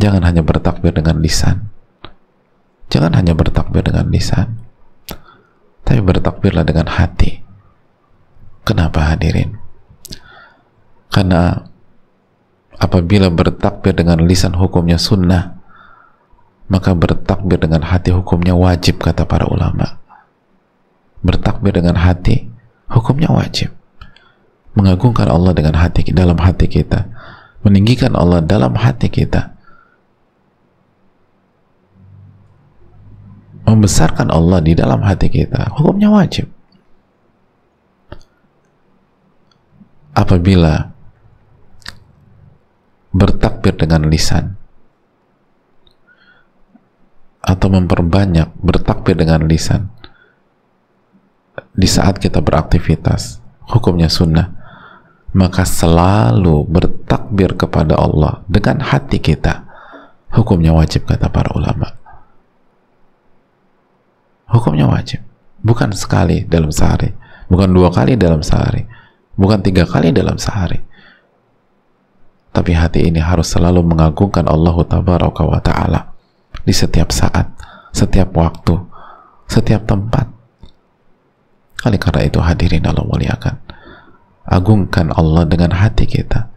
jangan 0.00 0.24
hanya 0.24 0.40
bertakbir 0.40 0.96
dengan 0.96 1.20
lisan. 1.20 1.68
Jangan 2.88 3.12
hanya 3.14 3.36
bertakbir 3.36 3.84
dengan 3.84 4.08
lisan 4.08 4.66
tapi 5.86 6.02
bertakbirlah 6.02 6.66
dengan 6.66 6.90
hati. 6.90 7.46
Kenapa 8.66 9.14
hadirin? 9.14 9.54
Karena 11.14 11.54
apabila 12.82 13.30
bertakbir 13.30 13.94
dengan 13.94 14.26
lisan 14.26 14.58
hukumnya 14.58 14.98
sunnah 14.98 15.54
maka 16.66 16.92
bertakbir 16.98 17.62
dengan 17.62 17.86
hati 17.86 18.10
hukumnya 18.10 18.52
wajib 18.58 18.98
kata 18.98 19.22
para 19.22 19.46
ulama 19.46 20.02
bertakbir 21.26 21.74
dengan 21.74 21.98
hati 21.98 22.46
hukumnya 22.86 23.28
wajib. 23.34 23.74
Mengagungkan 24.78 25.26
Allah 25.26 25.50
dengan 25.56 25.74
hati 25.74 26.06
dalam 26.14 26.38
hati 26.38 26.70
kita. 26.70 27.10
Meninggikan 27.66 28.14
Allah 28.14 28.38
dalam 28.44 28.78
hati 28.78 29.10
kita. 29.10 29.58
Membesarkan 33.66 34.30
Allah 34.30 34.62
di 34.62 34.78
dalam 34.78 35.02
hati 35.02 35.26
kita 35.26 35.74
hukumnya 35.74 36.06
wajib. 36.14 36.46
Apabila 40.16 40.96
bertakbir 43.10 43.74
dengan 43.76 44.06
lisan 44.06 44.56
atau 47.40 47.68
memperbanyak 47.72 48.52
bertakbir 48.60 49.16
dengan 49.16 49.46
lisan 49.48 49.88
di 51.76 51.84
saat 51.84 52.16
kita 52.16 52.40
beraktivitas 52.40 53.44
hukumnya 53.68 54.08
sunnah 54.08 54.56
maka 55.36 55.68
selalu 55.68 56.64
bertakbir 56.64 57.52
kepada 57.60 58.00
Allah 58.00 58.40
dengan 58.48 58.80
hati 58.80 59.20
kita. 59.20 59.68
Hukumnya 60.32 60.72
wajib 60.72 61.04
kata 61.04 61.28
para 61.28 61.52
ulama. 61.52 61.92
Hukumnya 64.48 64.88
wajib. 64.88 65.20
Bukan 65.60 65.92
sekali 65.92 66.48
dalam 66.48 66.72
sehari. 66.72 67.12
Bukan 67.52 67.68
dua 67.68 67.92
kali 67.92 68.16
dalam 68.16 68.40
sehari. 68.40 68.88
Bukan 69.36 69.60
tiga 69.60 69.84
kali 69.84 70.08
dalam 70.08 70.40
sehari. 70.40 70.80
Tapi 72.56 72.72
hati 72.72 73.04
ini 73.04 73.20
harus 73.20 73.52
selalu 73.52 73.84
mengagungkan 73.84 74.48
Allah 74.48 74.76
tabaraka 74.88 75.44
wa 75.44 75.60
ta'ala. 75.60 76.00
Di 76.64 76.72
setiap 76.72 77.12
saat 77.12 77.52
setiap 77.96 78.32
waktu 78.36 78.76
setiap 79.48 79.88
tempat 79.88 80.28
oleh 81.84 82.00
karena 82.00 82.24
itu 82.24 82.40
hadirin 82.40 82.86
Allah 82.88 83.04
muliakan. 83.04 83.60
Agungkan 84.46 85.12
Allah 85.12 85.44
dengan 85.44 85.74
hati 85.76 86.06
kita. 86.08 86.48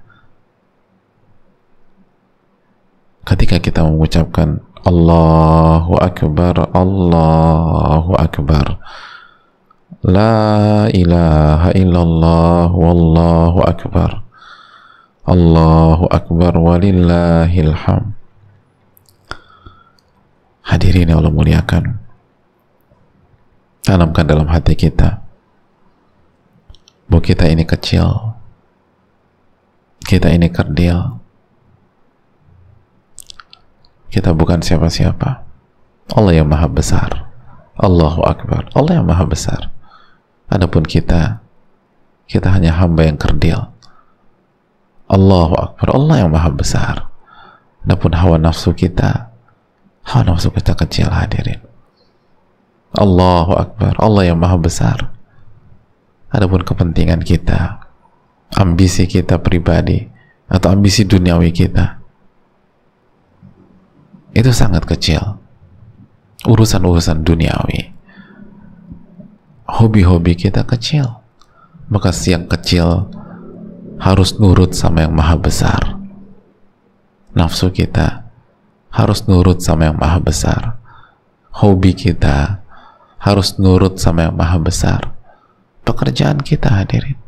Ketika 3.28 3.60
kita 3.60 3.84
mengucapkan 3.84 4.64
Allahu 4.88 6.00
Akbar 6.00 6.72
Allahu 6.72 8.16
Akbar. 8.16 8.80
La 10.00 10.88
ilaha 10.88 11.76
illallah 11.76 12.72
Wallahu 12.72 13.60
Akbar. 13.68 14.24
Allahu 15.28 16.10
Akbar 16.10 16.58
walillahil 16.58 17.76
ham 17.86 18.18
Hadirin 20.66 21.14
Allah 21.14 21.30
muliakan 21.30 21.99
Tanamkan 23.90 24.30
dalam 24.30 24.46
hati 24.46 24.78
kita. 24.78 25.18
Bahwa 27.10 27.26
kita 27.26 27.50
ini 27.50 27.66
kecil. 27.66 28.38
Kita 30.06 30.30
ini 30.30 30.46
kerdil. 30.54 31.18
Kita 34.14 34.38
bukan 34.38 34.62
siapa-siapa. 34.62 35.42
Allah 36.14 36.34
yang 36.38 36.46
maha 36.46 36.70
besar. 36.70 37.34
Allahu 37.82 38.30
Akbar. 38.30 38.70
Allah 38.78 39.02
yang 39.02 39.10
maha 39.10 39.26
besar. 39.26 39.74
Adapun 40.54 40.86
kita 40.86 41.42
kita 42.30 42.46
hanya 42.54 42.78
hamba 42.78 43.10
yang 43.10 43.18
kerdil. 43.18 43.74
Allahu 45.10 45.58
Akbar. 45.58 45.98
Allah 45.98 46.16
yang 46.22 46.30
maha 46.30 46.54
besar. 46.54 47.10
Adapun 47.82 48.14
hawa 48.14 48.38
nafsu 48.38 48.70
kita 48.70 49.34
hawa 50.06 50.30
nafsu 50.30 50.54
kita 50.54 50.78
kecil 50.78 51.10
hadirin 51.10 51.69
Allahu 52.96 53.54
Akbar. 53.54 53.94
Allah 54.02 54.34
yang 54.34 54.40
maha 54.42 54.58
besar. 54.58 55.14
Adapun 56.30 56.62
kepentingan 56.62 57.26
kita 57.26 57.86
ambisi 58.58 59.06
kita 59.06 59.38
pribadi 59.42 60.06
atau 60.50 60.74
ambisi 60.74 61.06
duniawi 61.06 61.50
kita 61.54 62.02
itu 64.34 64.50
sangat 64.54 64.86
kecil. 64.86 65.42
Urusan-urusan 66.46 67.26
duniawi 67.26 68.00
hobi-hobi 69.70 70.34
kita 70.34 70.66
kecil. 70.66 71.22
Maka 71.90 72.14
yang 72.26 72.46
kecil 72.46 73.10
harus 74.02 74.38
nurut 74.38 74.74
sama 74.74 75.06
yang 75.06 75.14
maha 75.14 75.38
besar. 75.38 75.98
Nafsu 77.34 77.70
kita 77.70 78.30
harus 78.90 79.26
nurut 79.30 79.62
sama 79.62 79.90
yang 79.90 79.98
maha 79.98 80.22
besar. 80.22 80.78
Hobi 81.50 81.94
kita 81.94 82.62
harus 83.20 83.60
nurut 83.60 84.00
sama 84.00 84.32
yang 84.32 84.36
maha 84.36 84.58
besar. 84.58 85.12
Pekerjaan 85.84 86.40
kita 86.40 86.72
hadirin. 86.72 87.20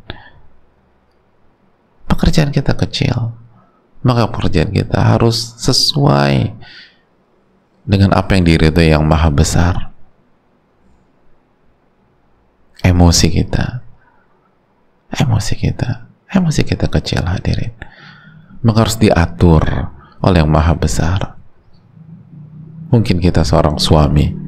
Pekerjaan 2.08 2.56
kita 2.56 2.72
kecil. 2.80 3.36
Maka 4.02 4.32
pekerjaan 4.32 4.74
kita 4.74 4.98
harus 4.98 5.54
sesuai 5.62 6.56
dengan 7.86 8.16
apa 8.16 8.34
yang 8.34 8.48
diridhoi 8.48 8.96
yang 8.96 9.06
maha 9.06 9.30
besar. 9.30 9.92
Emosi 12.82 13.28
kita. 13.30 13.86
Emosi 15.12 15.54
kita. 15.60 16.08
Emosi 16.32 16.62
kita 16.66 16.88
kecil 16.88 17.22
hadirin. 17.28 17.76
Maka 18.64 18.88
harus 18.88 18.98
diatur 18.98 19.62
oleh 20.24 20.40
yang 20.40 20.50
maha 20.50 20.74
besar. 20.74 21.36
Mungkin 22.90 23.22
kita 23.22 23.46
seorang 23.46 23.78
suami 23.78 24.41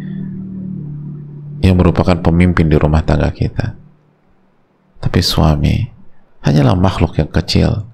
yang 1.64 1.80
merupakan 1.80 2.20
pemimpin 2.20 2.68
di 2.68 2.76
rumah 2.76 3.00
tangga 3.08 3.32
kita. 3.32 3.80
Tapi 5.00 5.20
suami 5.24 5.88
hanyalah 6.44 6.76
makhluk 6.76 7.16
yang 7.16 7.32
kecil 7.32 7.88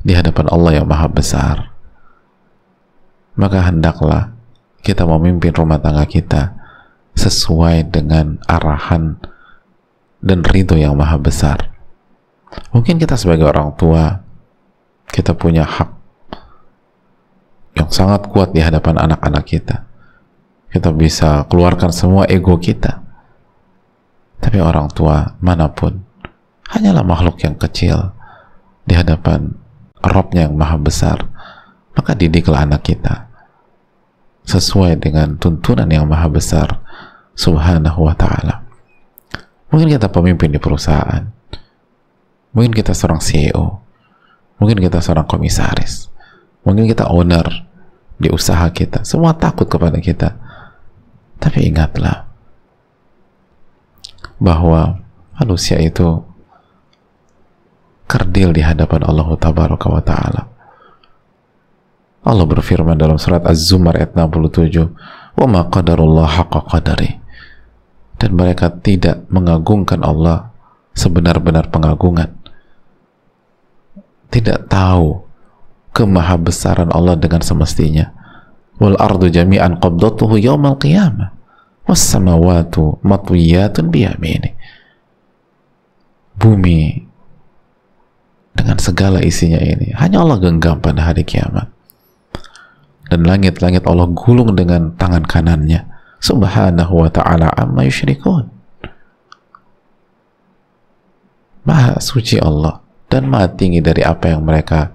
di 0.00 0.16
hadapan 0.16 0.48
Allah 0.48 0.80
yang 0.80 0.88
maha 0.88 1.04
besar. 1.12 1.76
Maka 3.36 3.68
hendaklah 3.68 4.32
kita 4.80 5.04
memimpin 5.04 5.52
rumah 5.52 5.76
tangga 5.76 6.08
kita 6.08 6.56
sesuai 7.12 7.92
dengan 7.92 8.40
arahan 8.48 9.20
dan 10.24 10.40
ridho 10.40 10.80
yang 10.80 10.96
maha 10.96 11.20
besar. 11.20 11.68
Mungkin 12.72 12.96
kita 12.96 13.20
sebagai 13.20 13.44
orang 13.44 13.76
tua 13.76 14.24
kita 15.12 15.36
punya 15.36 15.68
hak 15.68 15.92
yang 17.76 17.92
sangat 17.92 18.24
kuat 18.32 18.56
di 18.56 18.64
hadapan 18.64 18.96
anak-anak 18.96 19.44
kita 19.44 19.84
kita 20.76 20.92
bisa 20.92 21.48
keluarkan 21.48 21.88
semua 21.88 22.28
ego 22.28 22.60
kita. 22.60 23.00
Tapi 24.36 24.60
orang 24.60 24.92
tua 24.92 25.34
mana 25.40 25.72
pun 25.72 26.04
hanyalah 26.68 27.00
makhluk 27.00 27.40
yang 27.40 27.56
kecil 27.56 28.12
di 28.84 28.92
hadapan 28.92 29.56
Robnya 30.06 30.46
yang 30.46 30.54
maha 30.54 30.78
besar 30.78 31.18
maka 31.98 32.14
didiklah 32.14 32.62
anak 32.62 32.86
kita 32.86 33.26
sesuai 34.46 35.02
dengan 35.02 35.34
tuntunan 35.40 35.88
yang 35.88 36.06
maha 36.06 36.30
besar 36.30 36.78
subhanahu 37.34 38.06
wa 38.06 38.14
ta'ala. 38.14 38.62
Mungkin 39.72 39.98
kita 39.98 40.06
pemimpin 40.12 40.54
di 40.54 40.62
perusahaan. 40.62 41.26
Mungkin 42.54 42.70
kita 42.70 42.94
seorang 42.94 43.18
CEO 43.18 43.86
mungkin 44.56 44.80
kita 44.80 45.00
seorang 45.00 45.28
komisaris. 45.28 46.08
Mungkin 46.66 46.88
kita 46.90 47.06
owner 47.12 47.46
di 48.16 48.32
usaha 48.32 48.66
kita. 48.72 49.04
Semua 49.06 49.36
takut 49.36 49.68
kepada 49.68 50.00
kita 50.00 50.34
tapi 51.36 51.68
ingatlah 51.68 52.26
bahwa 54.40 55.00
manusia 55.36 55.80
itu 55.80 56.24
kerdil 58.06 58.54
di 58.54 58.62
hadapan 58.62 59.04
Allah 59.04 59.28
tabaraka 59.36 59.86
wa 59.90 60.02
ta'ala. 60.02 60.42
Allah 62.26 62.46
berfirman 62.46 62.98
dalam 62.98 63.16
surat 63.22 63.46
Az-Zumar 63.46 63.94
ayat 64.02 64.18
67 64.18 65.38
wa 65.38 65.46
ma 65.46 65.62
qadarullah 65.70 66.42
haqqa 66.42 66.60
qadari. 66.66 67.22
Dan 68.16 68.32
mereka 68.32 68.72
tidak 68.72 69.28
mengagungkan 69.28 70.00
Allah 70.00 70.50
sebenar-benar 70.96 71.68
pengagungan. 71.68 72.32
Tidak 74.32 74.66
tahu 74.72 75.22
kemahabesaran 75.92 76.90
Allah 76.90 77.14
dengan 77.14 77.44
semestinya 77.44 78.10
wal 78.80 78.96
ardu 78.96 79.32
jami'an 79.32 79.80
qabdatuhu 79.80 80.36
yaumal 80.40 80.76
qiyamah. 80.76 81.32
Was 81.86 82.02
samawatu 82.02 82.98
matwiyatun 83.06 83.94
biyamini. 83.94 84.58
Bumi 86.36 87.06
dengan 88.56 88.76
segala 88.82 89.22
isinya 89.22 89.62
ini 89.62 89.94
hanya 89.94 90.20
Allah 90.20 90.42
genggam 90.42 90.82
pada 90.82 91.06
hari 91.06 91.22
kiamat. 91.22 91.70
Dan 93.06 93.22
langit-langit 93.22 93.86
Allah 93.86 94.10
gulung 94.10 94.58
dengan 94.58 94.90
tangan 94.98 95.22
kanannya. 95.22 95.86
Subhanahu 96.18 97.06
wa 97.06 97.10
ta'ala 97.12 97.54
amma 97.54 97.86
yushrikun. 97.86 98.50
Maha 101.62 102.02
suci 102.02 102.42
Allah 102.42 102.82
dan 103.06 103.30
maha 103.30 103.46
tinggi 103.54 103.78
dari 103.78 104.02
apa 104.02 104.34
yang 104.34 104.42
mereka 104.42 104.90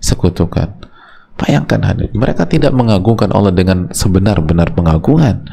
sekutukan 0.00 0.95
bayangkan 1.36 1.80
hadir 1.84 2.08
mereka 2.16 2.48
tidak 2.48 2.72
mengagungkan 2.72 3.30
Allah 3.30 3.52
dengan 3.52 3.92
sebenar-benar 3.92 4.72
pengagungan. 4.72 5.44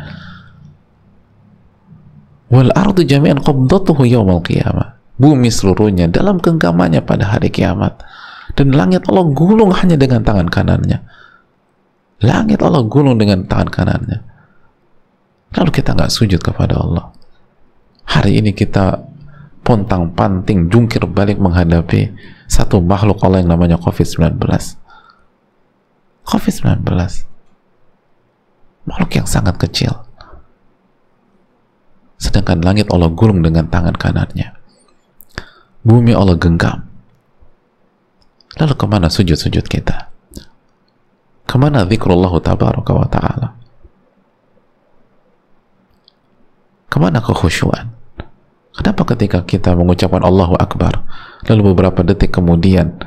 Wal 2.54 2.72
ardu 2.72 3.04
jami'an 3.04 3.41
qabdatuhu 3.41 4.08
yawmal 4.08 4.41
qiyamah. 4.46 4.96
Bumi 5.17 5.50
seluruhnya 5.50 6.10
dalam 6.10 6.41
genggamannya 6.41 7.02
pada 7.06 7.36
hari 7.36 7.50
kiamat. 7.54 8.02
Dan 8.54 8.74
langit 8.74 9.10
Allah 9.10 9.26
gulung 9.34 9.74
hanya 9.74 9.98
dengan 9.98 10.22
tangan 10.22 10.50
kanannya. 10.50 11.02
Langit 12.22 12.62
Allah 12.62 12.86
gulung 12.86 13.17
dengan 13.17 13.46
tangan 13.50 13.69
kanannya. 13.74 14.19
Lalu 15.54 15.69
kita 15.74 15.98
nggak 15.98 16.13
sujud 16.13 16.41
kepada 16.41 16.78
Allah. 16.78 17.10
Hari 18.06 18.38
ini 18.41 18.54
kita 18.54 19.02
pontang 19.65 20.13
panting 20.13 20.69
jungkir 20.69 21.02
balik 21.10 21.41
menghadapi 21.41 22.13
satu 22.46 22.84
makhluk 22.84 23.17
Allah 23.26 23.41
yang 23.41 23.56
namanya 23.56 23.82
COVID-19 23.82 24.38
COVID-19 26.34 26.82
makhluk 28.89 29.12
yang 29.13 29.30
sangat 29.30 29.54
kecil. 29.62 29.93
Sedangkan 32.17 32.65
langit 32.65 32.89
Allah 32.89 33.13
gulung 33.13 33.46
dengan 33.46 33.69
tangan 33.69 33.93
kanannya. 33.93 34.50
Bumi 35.86 36.17
Allah 36.17 36.34
genggam. 36.34 36.89
Lalu 38.58 38.74
ke 38.74 38.86
mana 38.89 39.13
sujud-sujud 39.13 39.69
kita? 39.69 40.10
Ke 41.46 41.56
mana 41.62 41.86
zikrullah 41.86 42.34
tabaraka 42.41 42.91
wa 42.98 43.06
ta'ala? 43.06 43.50
Ke 46.89 46.98
mana 46.98 47.22
kekhusyuan? 47.22 47.93
Kenapa 48.74 49.06
ketika 49.13 49.46
kita 49.46 49.78
mengucapkan 49.78 50.26
Allahu 50.26 50.58
Akbar 50.58 51.06
lalu 51.46 51.78
beberapa 51.78 52.02
detik 52.02 52.34
kemudian 52.34 52.98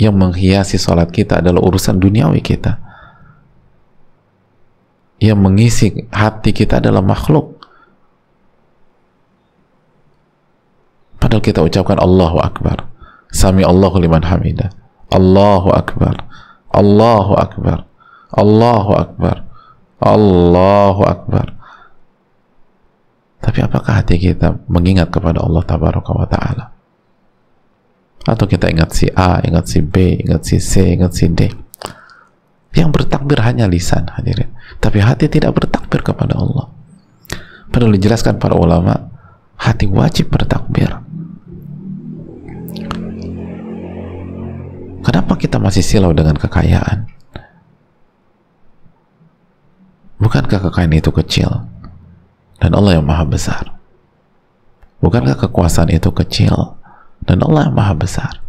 yang 0.00 0.16
menghiasi 0.16 0.80
sholat 0.80 1.12
kita 1.12 1.44
adalah 1.44 1.60
urusan 1.60 2.00
duniawi 2.00 2.40
kita. 2.40 2.80
Yang 5.20 5.38
mengisi 5.44 5.86
hati 6.08 6.56
kita 6.56 6.80
adalah 6.80 7.04
makhluk. 7.04 7.60
Padahal 11.20 11.44
kita 11.44 11.60
ucapkan 11.60 12.00
Allahu 12.00 12.40
Akbar. 12.40 12.88
Sami 13.28 13.60
Allahu 13.60 14.00
liman 14.00 14.24
hamidah 14.24 14.72
Allahu 15.12 15.68
Akbar. 15.76 16.16
Allahu 16.72 17.36
Akbar. 17.36 17.84
Allahu 18.32 18.92
Akbar. 18.96 19.36
Allahu 20.00 21.02
Akbar. 21.04 21.46
Tapi 23.44 23.58
apakah 23.60 24.00
hati 24.00 24.16
kita 24.16 24.64
mengingat 24.64 25.12
kepada 25.12 25.44
Allah 25.44 25.60
Ta'ala 25.68 26.79
atau 28.30 28.46
kita 28.46 28.70
ingat 28.70 28.94
si 28.94 29.10
A, 29.10 29.42
ingat 29.42 29.66
si 29.66 29.82
B, 29.82 30.14
ingat 30.22 30.46
si 30.46 30.62
C, 30.62 30.94
ingat 30.94 31.10
si 31.18 31.26
D. 31.26 31.50
Yang 32.70 32.90
bertakbir 32.94 33.42
hanya 33.42 33.66
lisan 33.66 34.06
hadirin. 34.14 34.54
Tapi 34.78 35.02
hati 35.02 35.26
tidak 35.26 35.58
bertakbir 35.58 36.06
kepada 36.06 36.38
Allah. 36.38 36.70
Perlu 37.74 37.90
dijelaskan 37.98 38.38
para 38.38 38.54
ulama 38.54 39.10
hati 39.58 39.90
wajib 39.90 40.30
bertakbir. 40.30 41.02
Kenapa 45.02 45.34
kita 45.34 45.58
masih 45.58 45.82
silau 45.82 46.14
dengan 46.14 46.38
kekayaan? 46.38 47.10
Bukankah 50.22 50.70
kekayaan 50.70 50.94
itu 50.94 51.10
kecil? 51.10 51.50
Dan 52.62 52.76
Allah 52.78 53.00
yang 53.00 53.08
maha 53.08 53.26
besar. 53.26 53.74
Bukankah 55.00 55.34
kekuasaan 55.48 55.90
itu 55.90 56.12
kecil 56.12 56.79
dan 57.24 57.44
Allah 57.44 57.68
yang 57.68 57.76
maha 57.76 57.94
besar. 57.96 58.40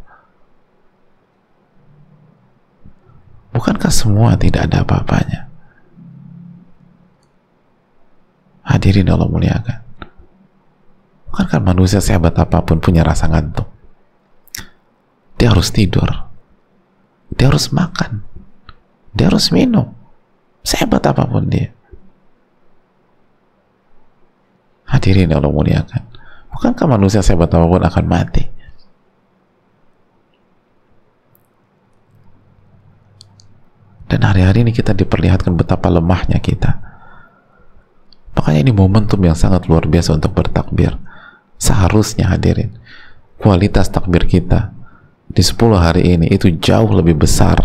Bukankah 3.52 3.92
semua 3.92 4.40
tidak 4.40 4.72
ada 4.72 4.88
apa-apanya? 4.88 5.52
Hadirin 8.64 9.12
Allah 9.12 9.28
muliakan. 9.28 9.80
Bukankah 11.32 11.60
manusia 11.60 12.00
sehebat 12.00 12.36
apa 12.40 12.64
pun 12.64 12.80
punya 12.80 13.04
rasa 13.04 13.28
ngantuk? 13.28 13.68
Dia 15.36 15.52
harus 15.52 15.72
tidur. 15.76 16.08
Dia 17.36 17.52
harus 17.52 17.72
makan. 17.76 18.24
Dia 19.12 19.28
harus 19.28 19.52
minum. 19.52 19.92
Sehebat 20.64 21.04
apa 21.04 21.28
pun 21.28 21.52
dia. 21.52 21.76
Hadirin 24.88 25.32
Allah 25.36 25.52
muliakan. 25.52 26.04
Bukankah 26.56 26.88
manusia 26.88 27.20
sehebat 27.20 27.52
apa 27.52 27.68
pun 27.68 27.84
akan 27.84 28.06
mati 28.08 28.51
dan 34.12 34.28
hari-hari 34.28 34.67
ini 34.67 34.76
kita 34.76 34.91
diperlihatkan 34.91 35.56
betapa 35.56 35.88
lemahnya 35.88 36.43
kita. 36.43 36.84
Makanya 38.36 38.60
ini 38.67 38.71
momentum 38.76 39.24
yang 39.24 39.39
sangat 39.39 39.71
luar 39.71 39.88
biasa 39.88 40.19
untuk 40.19 40.36
bertakbir. 40.36 41.00
Seharusnya 41.56 42.28
hadirin 42.28 42.76
kualitas 43.39 43.88
takbir 43.88 44.28
kita 44.28 44.76
di 45.32 45.39
10 45.39 45.80
hari 45.80 46.04
ini 46.19 46.28
itu 46.28 46.52
jauh 46.60 46.91
lebih 46.91 47.24
besar 47.24 47.56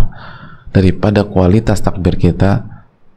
daripada 0.70 1.26
kualitas 1.26 1.82
takbir 1.82 2.14
kita 2.14 2.62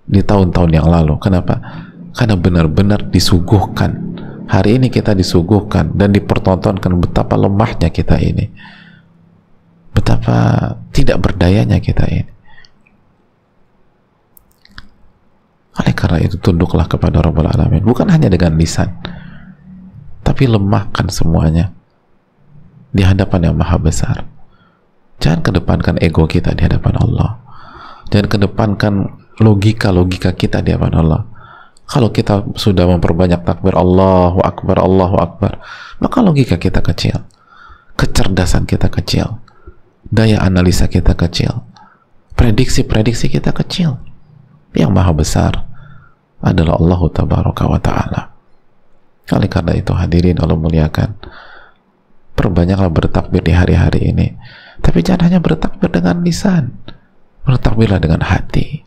di 0.09 0.25
tahun-tahun 0.25 0.71
yang 0.73 0.89
lalu. 0.89 1.21
Kenapa? 1.21 1.85
karena 2.19 2.35
benar-benar 2.35 3.07
disuguhkan. 3.13 4.17
Hari 4.49 4.81
ini 4.81 4.89
kita 4.89 5.13
disuguhkan 5.13 5.93
dan 5.93 6.09
dipertontonkan 6.09 6.97
betapa 6.97 7.37
lemahnya 7.37 7.93
kita 7.93 8.17
ini. 8.17 8.49
Betapa 9.93 10.73
tidak 10.95 11.19
berdayanya 11.19 11.77
kita 11.83 12.07
ini 12.07 12.31
Oleh 15.79 15.95
karena 16.09 16.25
itu 16.25 16.41
tunduklah 16.41 16.89
kepada 16.89 17.21
Rabbul 17.21 17.45
Alamin. 17.45 17.85
Bukan 17.85 18.09
hanya 18.09 18.33
dengan 18.33 18.57
lisan, 18.57 18.89
tapi 20.25 20.49
lemahkan 20.49 21.05
semuanya 21.13 21.69
di 22.89 23.05
hadapan 23.05 23.53
yang 23.53 23.55
maha 23.61 23.77
besar. 23.77 24.25
Jangan 25.21 25.45
kedepankan 25.45 26.01
ego 26.01 26.25
kita 26.25 26.57
di 26.57 26.65
hadapan 26.65 26.97
Allah. 26.97 27.37
Jangan 28.09 28.25
kedepankan 28.25 28.93
logika-logika 29.37 30.33
kita 30.33 30.65
di 30.65 30.73
hadapan 30.73 30.97
Allah. 30.97 31.21
Kalau 31.85 32.09
kita 32.09 32.57
sudah 32.57 32.89
memperbanyak 32.89 33.45
takbir 33.45 33.77
Allahu 33.77 34.41
Akbar, 34.41 34.81
Allahu 34.81 35.13
Akbar, 35.21 35.61
maka 36.01 36.25
logika 36.25 36.57
kita 36.57 36.81
kecil. 36.81 37.21
Kecerdasan 37.93 38.65
kita 38.65 38.89
kecil. 38.89 39.37
Daya 40.09 40.41
analisa 40.41 40.89
kita 40.89 41.13
kecil. 41.13 41.69
Prediksi-prediksi 42.33 43.29
kita 43.29 43.53
kecil. 43.53 44.01
Yang 44.73 44.89
maha 44.89 45.13
besar 45.13 45.68
adalah 46.39 46.79
Allah 46.79 47.01
Tabaraka 47.11 47.63
wa 47.67 47.79
Ta'ala. 47.79 48.21
Oleh 49.29 49.49
karena 49.51 49.73
itu 49.75 49.91
hadirin 49.93 50.39
Allah 50.39 50.57
muliakan. 50.57 51.19
Perbanyaklah 52.33 52.89
bertakbir 52.89 53.43
di 53.43 53.53
hari-hari 53.53 54.09
ini. 54.09 54.27
Tapi 54.79 55.03
jangan 55.03 55.27
hanya 55.27 55.39
bertakbir 55.43 55.91
dengan 55.91 56.23
lisan. 56.23 56.71
Bertakbirlah 57.43 57.99
dengan 57.99 58.23
hati. 58.23 58.81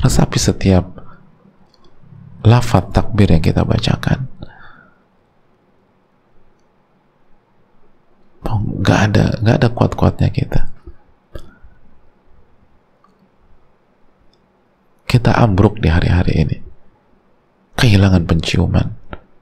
Resapi 0.00 0.38
setiap 0.40 0.84
lafaz 2.40 2.88
takbir 2.90 3.28
yang 3.30 3.44
kita 3.44 3.62
bacakan. 3.68 4.32
Nggak 8.46 9.00
ada 9.12 9.24
nggak 9.42 9.56
ada 9.58 9.68
kuat-kuatnya 9.74 10.30
kita 10.30 10.75
kita 15.26 15.42
ambruk 15.42 15.82
di 15.82 15.90
hari-hari 15.90 16.46
ini. 16.46 16.56
Kehilangan 17.74 18.30
penciuman 18.30 18.94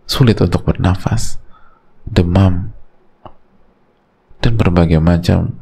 sulit 0.08 0.40
untuk 0.40 0.64
bernafas 0.64 1.36
demam 2.08 2.72
dan 4.40 4.56
berbagai 4.56 4.96
macam 4.96 5.60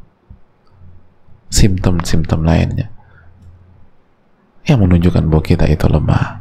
simptom-simptom 1.51 2.47
lainnya 2.47 2.95
yang 4.63 4.79
menunjukkan 4.87 5.27
bahwa 5.27 5.43
kita 5.43 5.67
itu 5.67 5.91
lemah. 5.91 6.39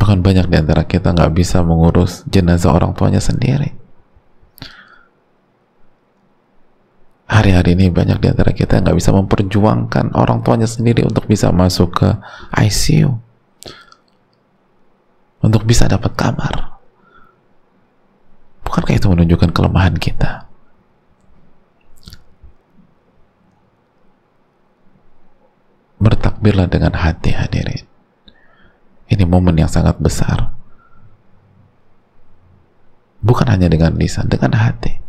Bahkan 0.00 0.24
banyak 0.24 0.48
di 0.48 0.56
antara 0.56 0.88
kita 0.88 1.12
nggak 1.12 1.36
bisa 1.36 1.60
mengurus 1.60 2.24
jenazah 2.24 2.72
orang 2.72 2.96
tuanya 2.96 3.20
sendiri 3.20 3.84
hari-hari 7.26 7.74
ini 7.74 7.90
banyak 7.90 8.22
di 8.22 8.26
antara 8.30 8.54
kita 8.54 8.78
nggak 8.82 8.96
bisa 8.96 9.10
memperjuangkan 9.10 10.14
orang 10.14 10.46
tuanya 10.46 10.70
sendiri 10.70 11.02
untuk 11.02 11.26
bisa 11.26 11.50
masuk 11.50 12.02
ke 12.02 12.08
ICU 12.54 13.10
untuk 15.42 15.62
bisa 15.66 15.90
dapat 15.90 16.14
kamar 16.14 16.76
bukankah 18.76 18.92
itu 18.92 19.08
menunjukkan 19.08 19.50
kelemahan 19.56 19.96
kita? 19.96 20.44
Bertakbirlah 25.96 26.68
dengan 26.68 26.92
hati 26.92 27.32
hadirin. 27.32 27.88
Ini 29.08 29.24
momen 29.24 29.56
yang 29.56 29.72
sangat 29.72 29.96
besar. 29.96 30.52
Bukan 33.24 33.48
hanya 33.48 33.72
dengan 33.72 33.96
lisan 33.96 34.28
dengan 34.28 34.52
hati 34.60 35.05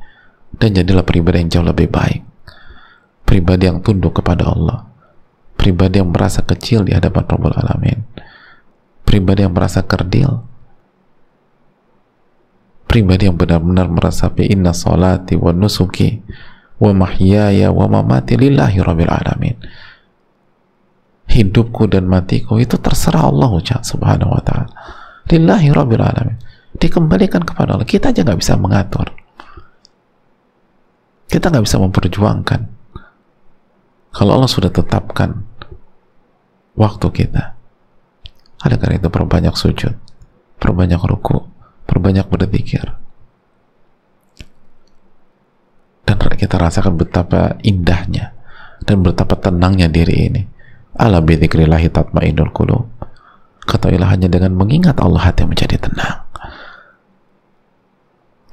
dan 0.58 0.74
jadilah 0.74 1.06
pribadi 1.06 1.46
yang 1.46 1.50
jauh 1.50 1.65
lebih 1.65 1.88
baik. 1.89 2.22
Pribadi 3.24 3.70
yang 3.70 3.80
tunduk 3.86 4.17
kepada 4.22 4.50
Allah. 4.50 4.89
Pribadi 5.58 6.02
yang 6.02 6.10
merasa 6.10 6.41
kecil 6.46 6.86
di 6.86 6.93
hadapan 6.93 7.26
Rabbul 7.26 7.54
Alamin. 7.54 8.00
Pribadi 9.06 9.46
yang 9.46 9.54
merasa 9.54 9.86
kerdil. 9.86 10.41
Pribadi 12.88 13.28
yang 13.28 13.38
benar-benar 13.38 13.91
merasa 13.91 14.32
inna 14.41 14.72
salati 14.72 15.36
wa 15.36 15.52
nusuki 15.52 16.24
wa 16.80 16.91
mahyaya 16.96 17.70
wa 17.70 17.86
mamati 17.89 18.39
lillahi 18.39 18.80
rabbil 18.80 19.12
alamin. 19.12 19.58
Hidupku 21.28 21.91
dan 21.91 22.08
matiku 22.08 22.58
itu 22.63 22.80
terserah 22.80 23.28
Allah 23.28 23.52
subhanahu 23.84 24.32
wa 24.32 24.41
ta'ala. 24.41 24.72
Lillahi 25.28 25.67
rabbil 25.76 26.00
alamin. 26.00 26.39
Dikembalikan 26.80 27.43
kepada 27.43 27.76
Allah. 27.76 27.84
Kita 27.84 28.15
aja 28.15 28.24
nggak 28.24 28.39
bisa 28.39 28.56
mengatur 28.56 29.27
kita 31.28 31.52
nggak 31.52 31.66
bisa 31.68 31.78
memperjuangkan. 31.80 32.62
Kalau 34.16 34.32
Allah 34.34 34.50
sudah 34.50 34.72
tetapkan 34.72 35.46
waktu 36.74 37.08
kita. 37.13 37.54
Ada 38.58 38.76
karena 38.82 38.98
itu 38.98 39.10
perbanyak 39.13 39.54
sujud 39.54 40.08
perbanyak 40.58 41.00
ruku 41.06 41.38
perbanyak 41.88 42.28
berzikir. 42.28 42.84
Dan 46.04 46.18
kita 46.18 46.56
rasakan 46.60 47.00
betapa 47.00 47.58
indahnya 47.66 48.36
dan 48.84 49.02
betapa 49.02 49.40
tenangnya 49.40 49.90
diri 49.90 50.16
ini. 50.30 50.42
Ala 50.98 51.22
bidzikrillahi 51.22 51.90
tatmainnul 51.94 52.54
qulub. 52.54 52.86
Ketahuilah 53.68 54.10
hanya 54.16 54.32
dengan 54.32 54.56
mengingat 54.56 54.98
Allah 55.04 55.30
hati 55.30 55.44
menjadi 55.44 55.76
tenang. 55.82 56.24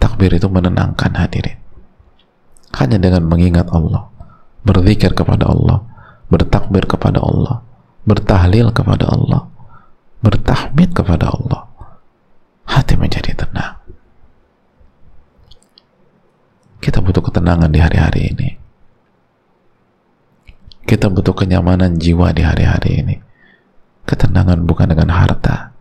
Takbir 0.02 0.34
itu 0.36 0.48
menenangkan 0.50 1.12
hadirin 1.16 1.63
hanya 2.80 2.98
dengan 2.98 3.26
mengingat 3.26 3.70
Allah 3.70 4.10
berzikir 4.66 5.14
kepada 5.14 5.50
Allah 5.50 5.84
bertakbir 6.28 6.88
kepada 6.88 7.20
Allah 7.22 7.62
bertahlil 8.04 8.72
kepada 8.74 9.08
Allah 9.08 9.54
bertahmid 10.24 10.96
kepada 10.96 11.28
Allah. 11.28 11.68
Hati 12.64 12.96
menjadi 12.96 13.36
tenang. 13.36 13.76
Kita 16.80 17.04
butuh 17.04 17.20
ketenangan 17.20 17.68
di 17.68 17.80
hari-hari 17.80 18.32
ini. 18.32 18.48
Kita 20.88 21.12
butuh 21.12 21.36
kenyamanan 21.36 22.00
jiwa 22.00 22.32
di 22.32 22.40
hari-hari 22.40 23.04
ini. 23.04 23.16
Ketenangan 24.08 24.64
bukan 24.64 24.88
dengan 24.88 25.12
harta. 25.12 25.76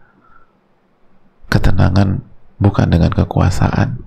Ketenangan 1.47 2.23
bukan 2.59 2.87
dengan 2.91 3.11
kekuasaan 3.15 4.03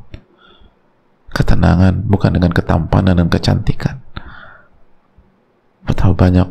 ketenangan 1.37 2.09
bukan 2.09 2.33
dengan 2.33 2.49
ketampanan 2.49 3.21
dan 3.21 3.29
kecantikan. 3.29 4.01
Betapa 5.85 6.17
banyak 6.17 6.49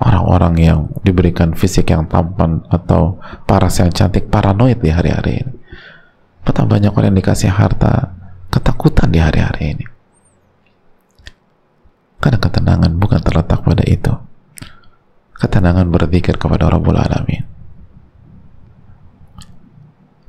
orang-orang 0.00 0.54
yang 0.56 0.80
diberikan 1.04 1.52
fisik 1.52 1.92
yang 1.92 2.08
tampan 2.08 2.64
atau 2.72 3.20
paras 3.44 3.76
yang 3.84 3.92
cantik 3.92 4.32
paranoid 4.32 4.80
di 4.80 4.88
hari-hari 4.88 5.44
ini. 5.44 5.52
Betapa 6.40 6.80
banyak 6.80 6.96
orang 6.96 7.12
yang 7.12 7.20
dikasih 7.20 7.52
harta 7.52 8.16
ketakutan 8.48 9.12
di 9.12 9.20
hari-hari 9.20 9.76
ini. 9.76 9.86
Karena 12.18 12.40
ketenangan 12.40 12.96
bukan 12.96 13.20
terletak 13.20 13.60
pada 13.60 13.84
itu. 13.84 14.10
Ketenangan 15.36 15.86
berzikir 15.92 16.34
kepada 16.34 16.66
Rabbul 16.66 16.98
Alamin. 16.98 17.44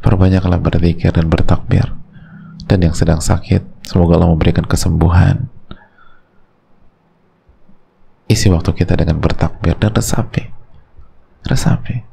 Perbanyaklah 0.03 0.61
berzikir 0.61 1.09
dan 1.09 1.31
bertakbir 1.33 1.98
dan 2.69 2.85
yang 2.85 2.93
sedang 2.93 3.17
sakit 3.17 3.81
semoga 3.81 4.21
Allah 4.21 4.29
memberikan 4.29 4.61
kesembuhan. 4.61 5.49
Isi 8.29 8.45
waktu 8.53 8.77
kita 8.77 8.93
dengan 8.93 9.17
bertakbir 9.17 9.73
dan 9.81 9.89
resapi. 9.89 10.45
Resapi. 11.49 12.05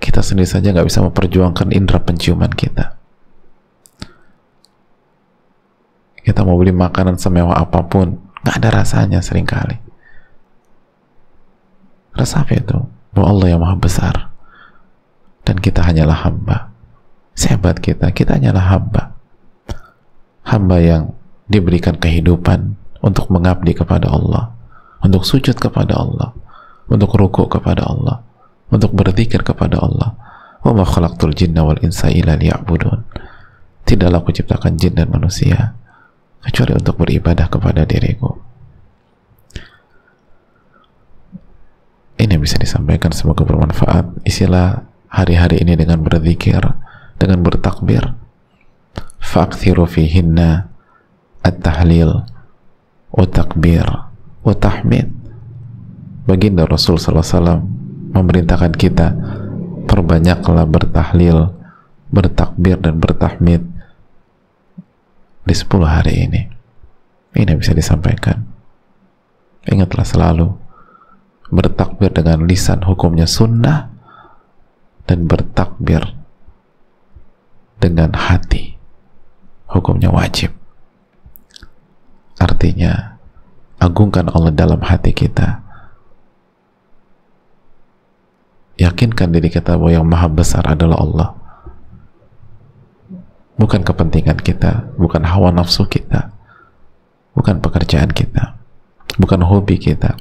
Kita 0.00 0.24
sendiri 0.24 0.48
saja 0.48 0.72
nggak 0.72 0.88
bisa 0.88 1.04
memperjuangkan 1.04 1.76
indera 1.76 2.00
penciuman 2.00 2.48
kita. 2.48 2.96
Kita 6.24 6.40
mau 6.48 6.56
beli 6.56 6.72
makanan 6.72 7.20
semewah 7.20 7.60
apa 7.60 7.84
pun 7.84 8.16
nggak 8.16 8.56
ada 8.64 8.80
rasanya 8.80 9.20
sering 9.20 9.44
kali. 9.44 9.76
Resapi 12.16 12.64
itu 12.64 12.80
bahwa 13.12 13.26
Allah 13.28 13.46
yang 13.52 13.60
maha 13.60 13.76
besar. 13.76 14.32
Dan 15.44 15.60
kita 15.60 15.84
hanyalah 15.84 16.16
hamba 16.24 16.71
sehebat 17.32 17.80
kita, 17.80 18.10
kita 18.12 18.36
hanyalah 18.38 18.64
hamba. 18.72 19.02
Hamba 20.42 20.76
yang 20.82 21.02
diberikan 21.48 21.96
kehidupan 21.96 22.76
untuk 23.02 23.28
mengabdi 23.28 23.74
kepada 23.74 24.08
Allah 24.08 24.54
untuk 25.02 25.26
sujud 25.26 25.58
kepada 25.58 25.98
Allah 25.98 26.30
untuk 26.86 27.12
rukuk 27.18 27.50
kepada 27.50 27.84
Allah 27.84 28.22
untuk 28.72 28.94
berzikir 28.94 29.42
kepada 29.42 29.82
Allah. 29.82 30.16
Wa 30.62 30.72
khalaqtul 30.86 31.34
jinna 31.34 31.66
wal 31.66 31.82
insa 31.82 32.08
illa 32.08 32.38
liya'budun. 32.38 33.02
Tidaklah 33.82 34.22
aku 34.22 34.30
ciptakan 34.30 34.78
jin 34.78 34.94
dan 34.94 35.10
manusia 35.10 35.74
kecuali 36.46 36.78
untuk 36.78 37.02
beribadah 37.02 37.50
kepada 37.50 37.82
diriku. 37.82 38.38
Ini 42.22 42.38
bisa 42.38 42.54
disampaikan 42.62 43.10
semoga 43.10 43.42
bermanfaat. 43.42 44.22
Isilah 44.22 44.86
hari-hari 45.10 45.66
ini 45.66 45.74
dengan 45.74 45.98
berzikir 46.06 46.62
dengan 47.22 47.38
bertakbir. 47.46 48.02
Fa'kthiru 49.22 49.86
fihinna 49.86 50.66
at-tahlil 51.46 52.26
wa 53.14 53.26
takbir 53.30 53.86
wa 54.42 54.54
tahmid. 54.58 55.06
Baginda 56.26 56.66
Rasul 56.66 56.98
SAW 56.98 57.62
memerintahkan 58.10 58.74
kita 58.74 59.14
perbanyaklah 59.86 60.66
bertahlil 60.66 61.54
bertakbir 62.10 62.82
dan 62.82 62.98
bertahmid 62.98 63.62
di 65.46 65.54
10 65.54 65.86
hari 65.86 66.26
ini. 66.26 66.42
Ini 67.38 67.54
bisa 67.54 67.72
disampaikan. 67.72 68.42
Ingatlah 69.62 70.04
selalu 70.04 70.50
bertakbir 71.54 72.10
dengan 72.10 72.44
lisan 72.50 72.82
hukumnya 72.82 73.30
sunnah 73.30 73.88
dan 75.06 75.24
bertakbir 75.30 76.21
dengan 77.82 78.14
hati. 78.14 78.78
Hukumnya 79.66 80.14
wajib. 80.14 80.54
Artinya 82.38 83.18
agungkan 83.82 84.30
Allah 84.30 84.54
dalam 84.54 84.78
hati 84.78 85.10
kita. 85.10 85.58
Yakinkan 88.78 89.34
diri 89.34 89.50
kita 89.50 89.74
bahwa 89.74 89.90
yang 89.90 90.06
maha 90.06 90.30
besar 90.30 90.62
adalah 90.70 91.02
Allah. 91.02 91.28
Bukan 93.58 93.82
kepentingan 93.82 94.38
kita 94.38 94.94
bukan 94.94 95.26
hawa 95.26 95.50
nafsu 95.50 95.86
kita 95.86 96.32
bukan 97.32 97.58
pekerjaan 97.64 98.12
kita 98.12 98.56
bukan 99.16 99.40
hobi 99.44 99.80
kita 99.80 100.16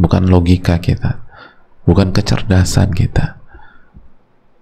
bukan 0.00 0.28
logika 0.28 0.80
kita 0.80 1.24
bukan 1.84 2.12
kecerdasan 2.12 2.92
kita 2.92 3.37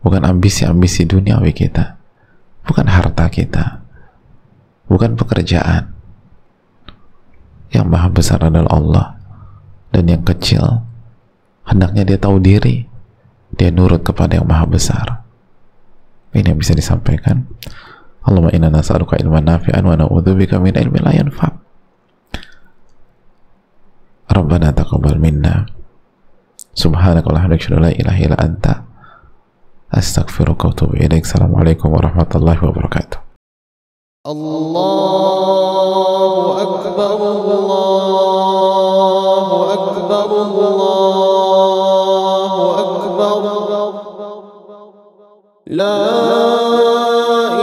bukan 0.06 0.22
ambisi-ambisi 0.22 1.02
duniawi 1.02 1.50
kita. 1.50 1.98
Bukan 2.62 2.86
harta 2.86 3.26
kita. 3.26 3.82
Bukan 4.86 5.18
pekerjaan. 5.18 5.90
Yang 7.74 7.86
maha 7.90 8.08
besar 8.14 8.38
adalah 8.38 8.70
Allah. 8.70 9.06
Dan 9.90 10.06
yang 10.06 10.22
kecil 10.22 10.62
hendaknya 11.66 12.06
dia 12.06 12.18
tahu 12.22 12.38
diri. 12.38 12.86
Dia 13.50 13.74
nurut 13.74 14.06
kepada 14.06 14.38
yang 14.38 14.46
maha 14.46 14.62
besar. 14.70 15.26
Ini 16.30 16.54
yang 16.54 16.60
bisa 16.62 16.70
disampaikan. 16.70 17.42
Allahumma 18.22 18.54
inna 18.54 18.70
nas'aluka 18.70 19.18
ilman 19.18 19.42
nafi'an 19.42 19.82
wa 19.82 19.98
na'udzubika 19.98 20.62
min 20.62 20.78
ilmin 20.78 21.02
la 21.02 21.14
yanfa' 21.18 21.50
Rabbana 24.26 24.70
taqabbal 24.70 25.18
minna. 25.18 25.66
Subhanaka 26.74 27.26
la 27.30 27.90
ilaha 27.90 28.18
illa 28.22 28.38
anta 28.38 28.86
أستغفرك 29.94 30.64
وأتوب 30.64 30.94
إليك. 30.94 31.22
السلام 31.24 31.56
عليكم 31.56 31.92
ورحمة 31.92 32.26
الله 32.34 32.64
وبركاته. 32.64 33.18
الله 34.26 34.82
أكبر 36.62 37.16
الله 37.46 37.86
أكبر 39.72 40.28
الله 40.46 41.72
أكبر. 42.80 43.42
لا 45.66 45.96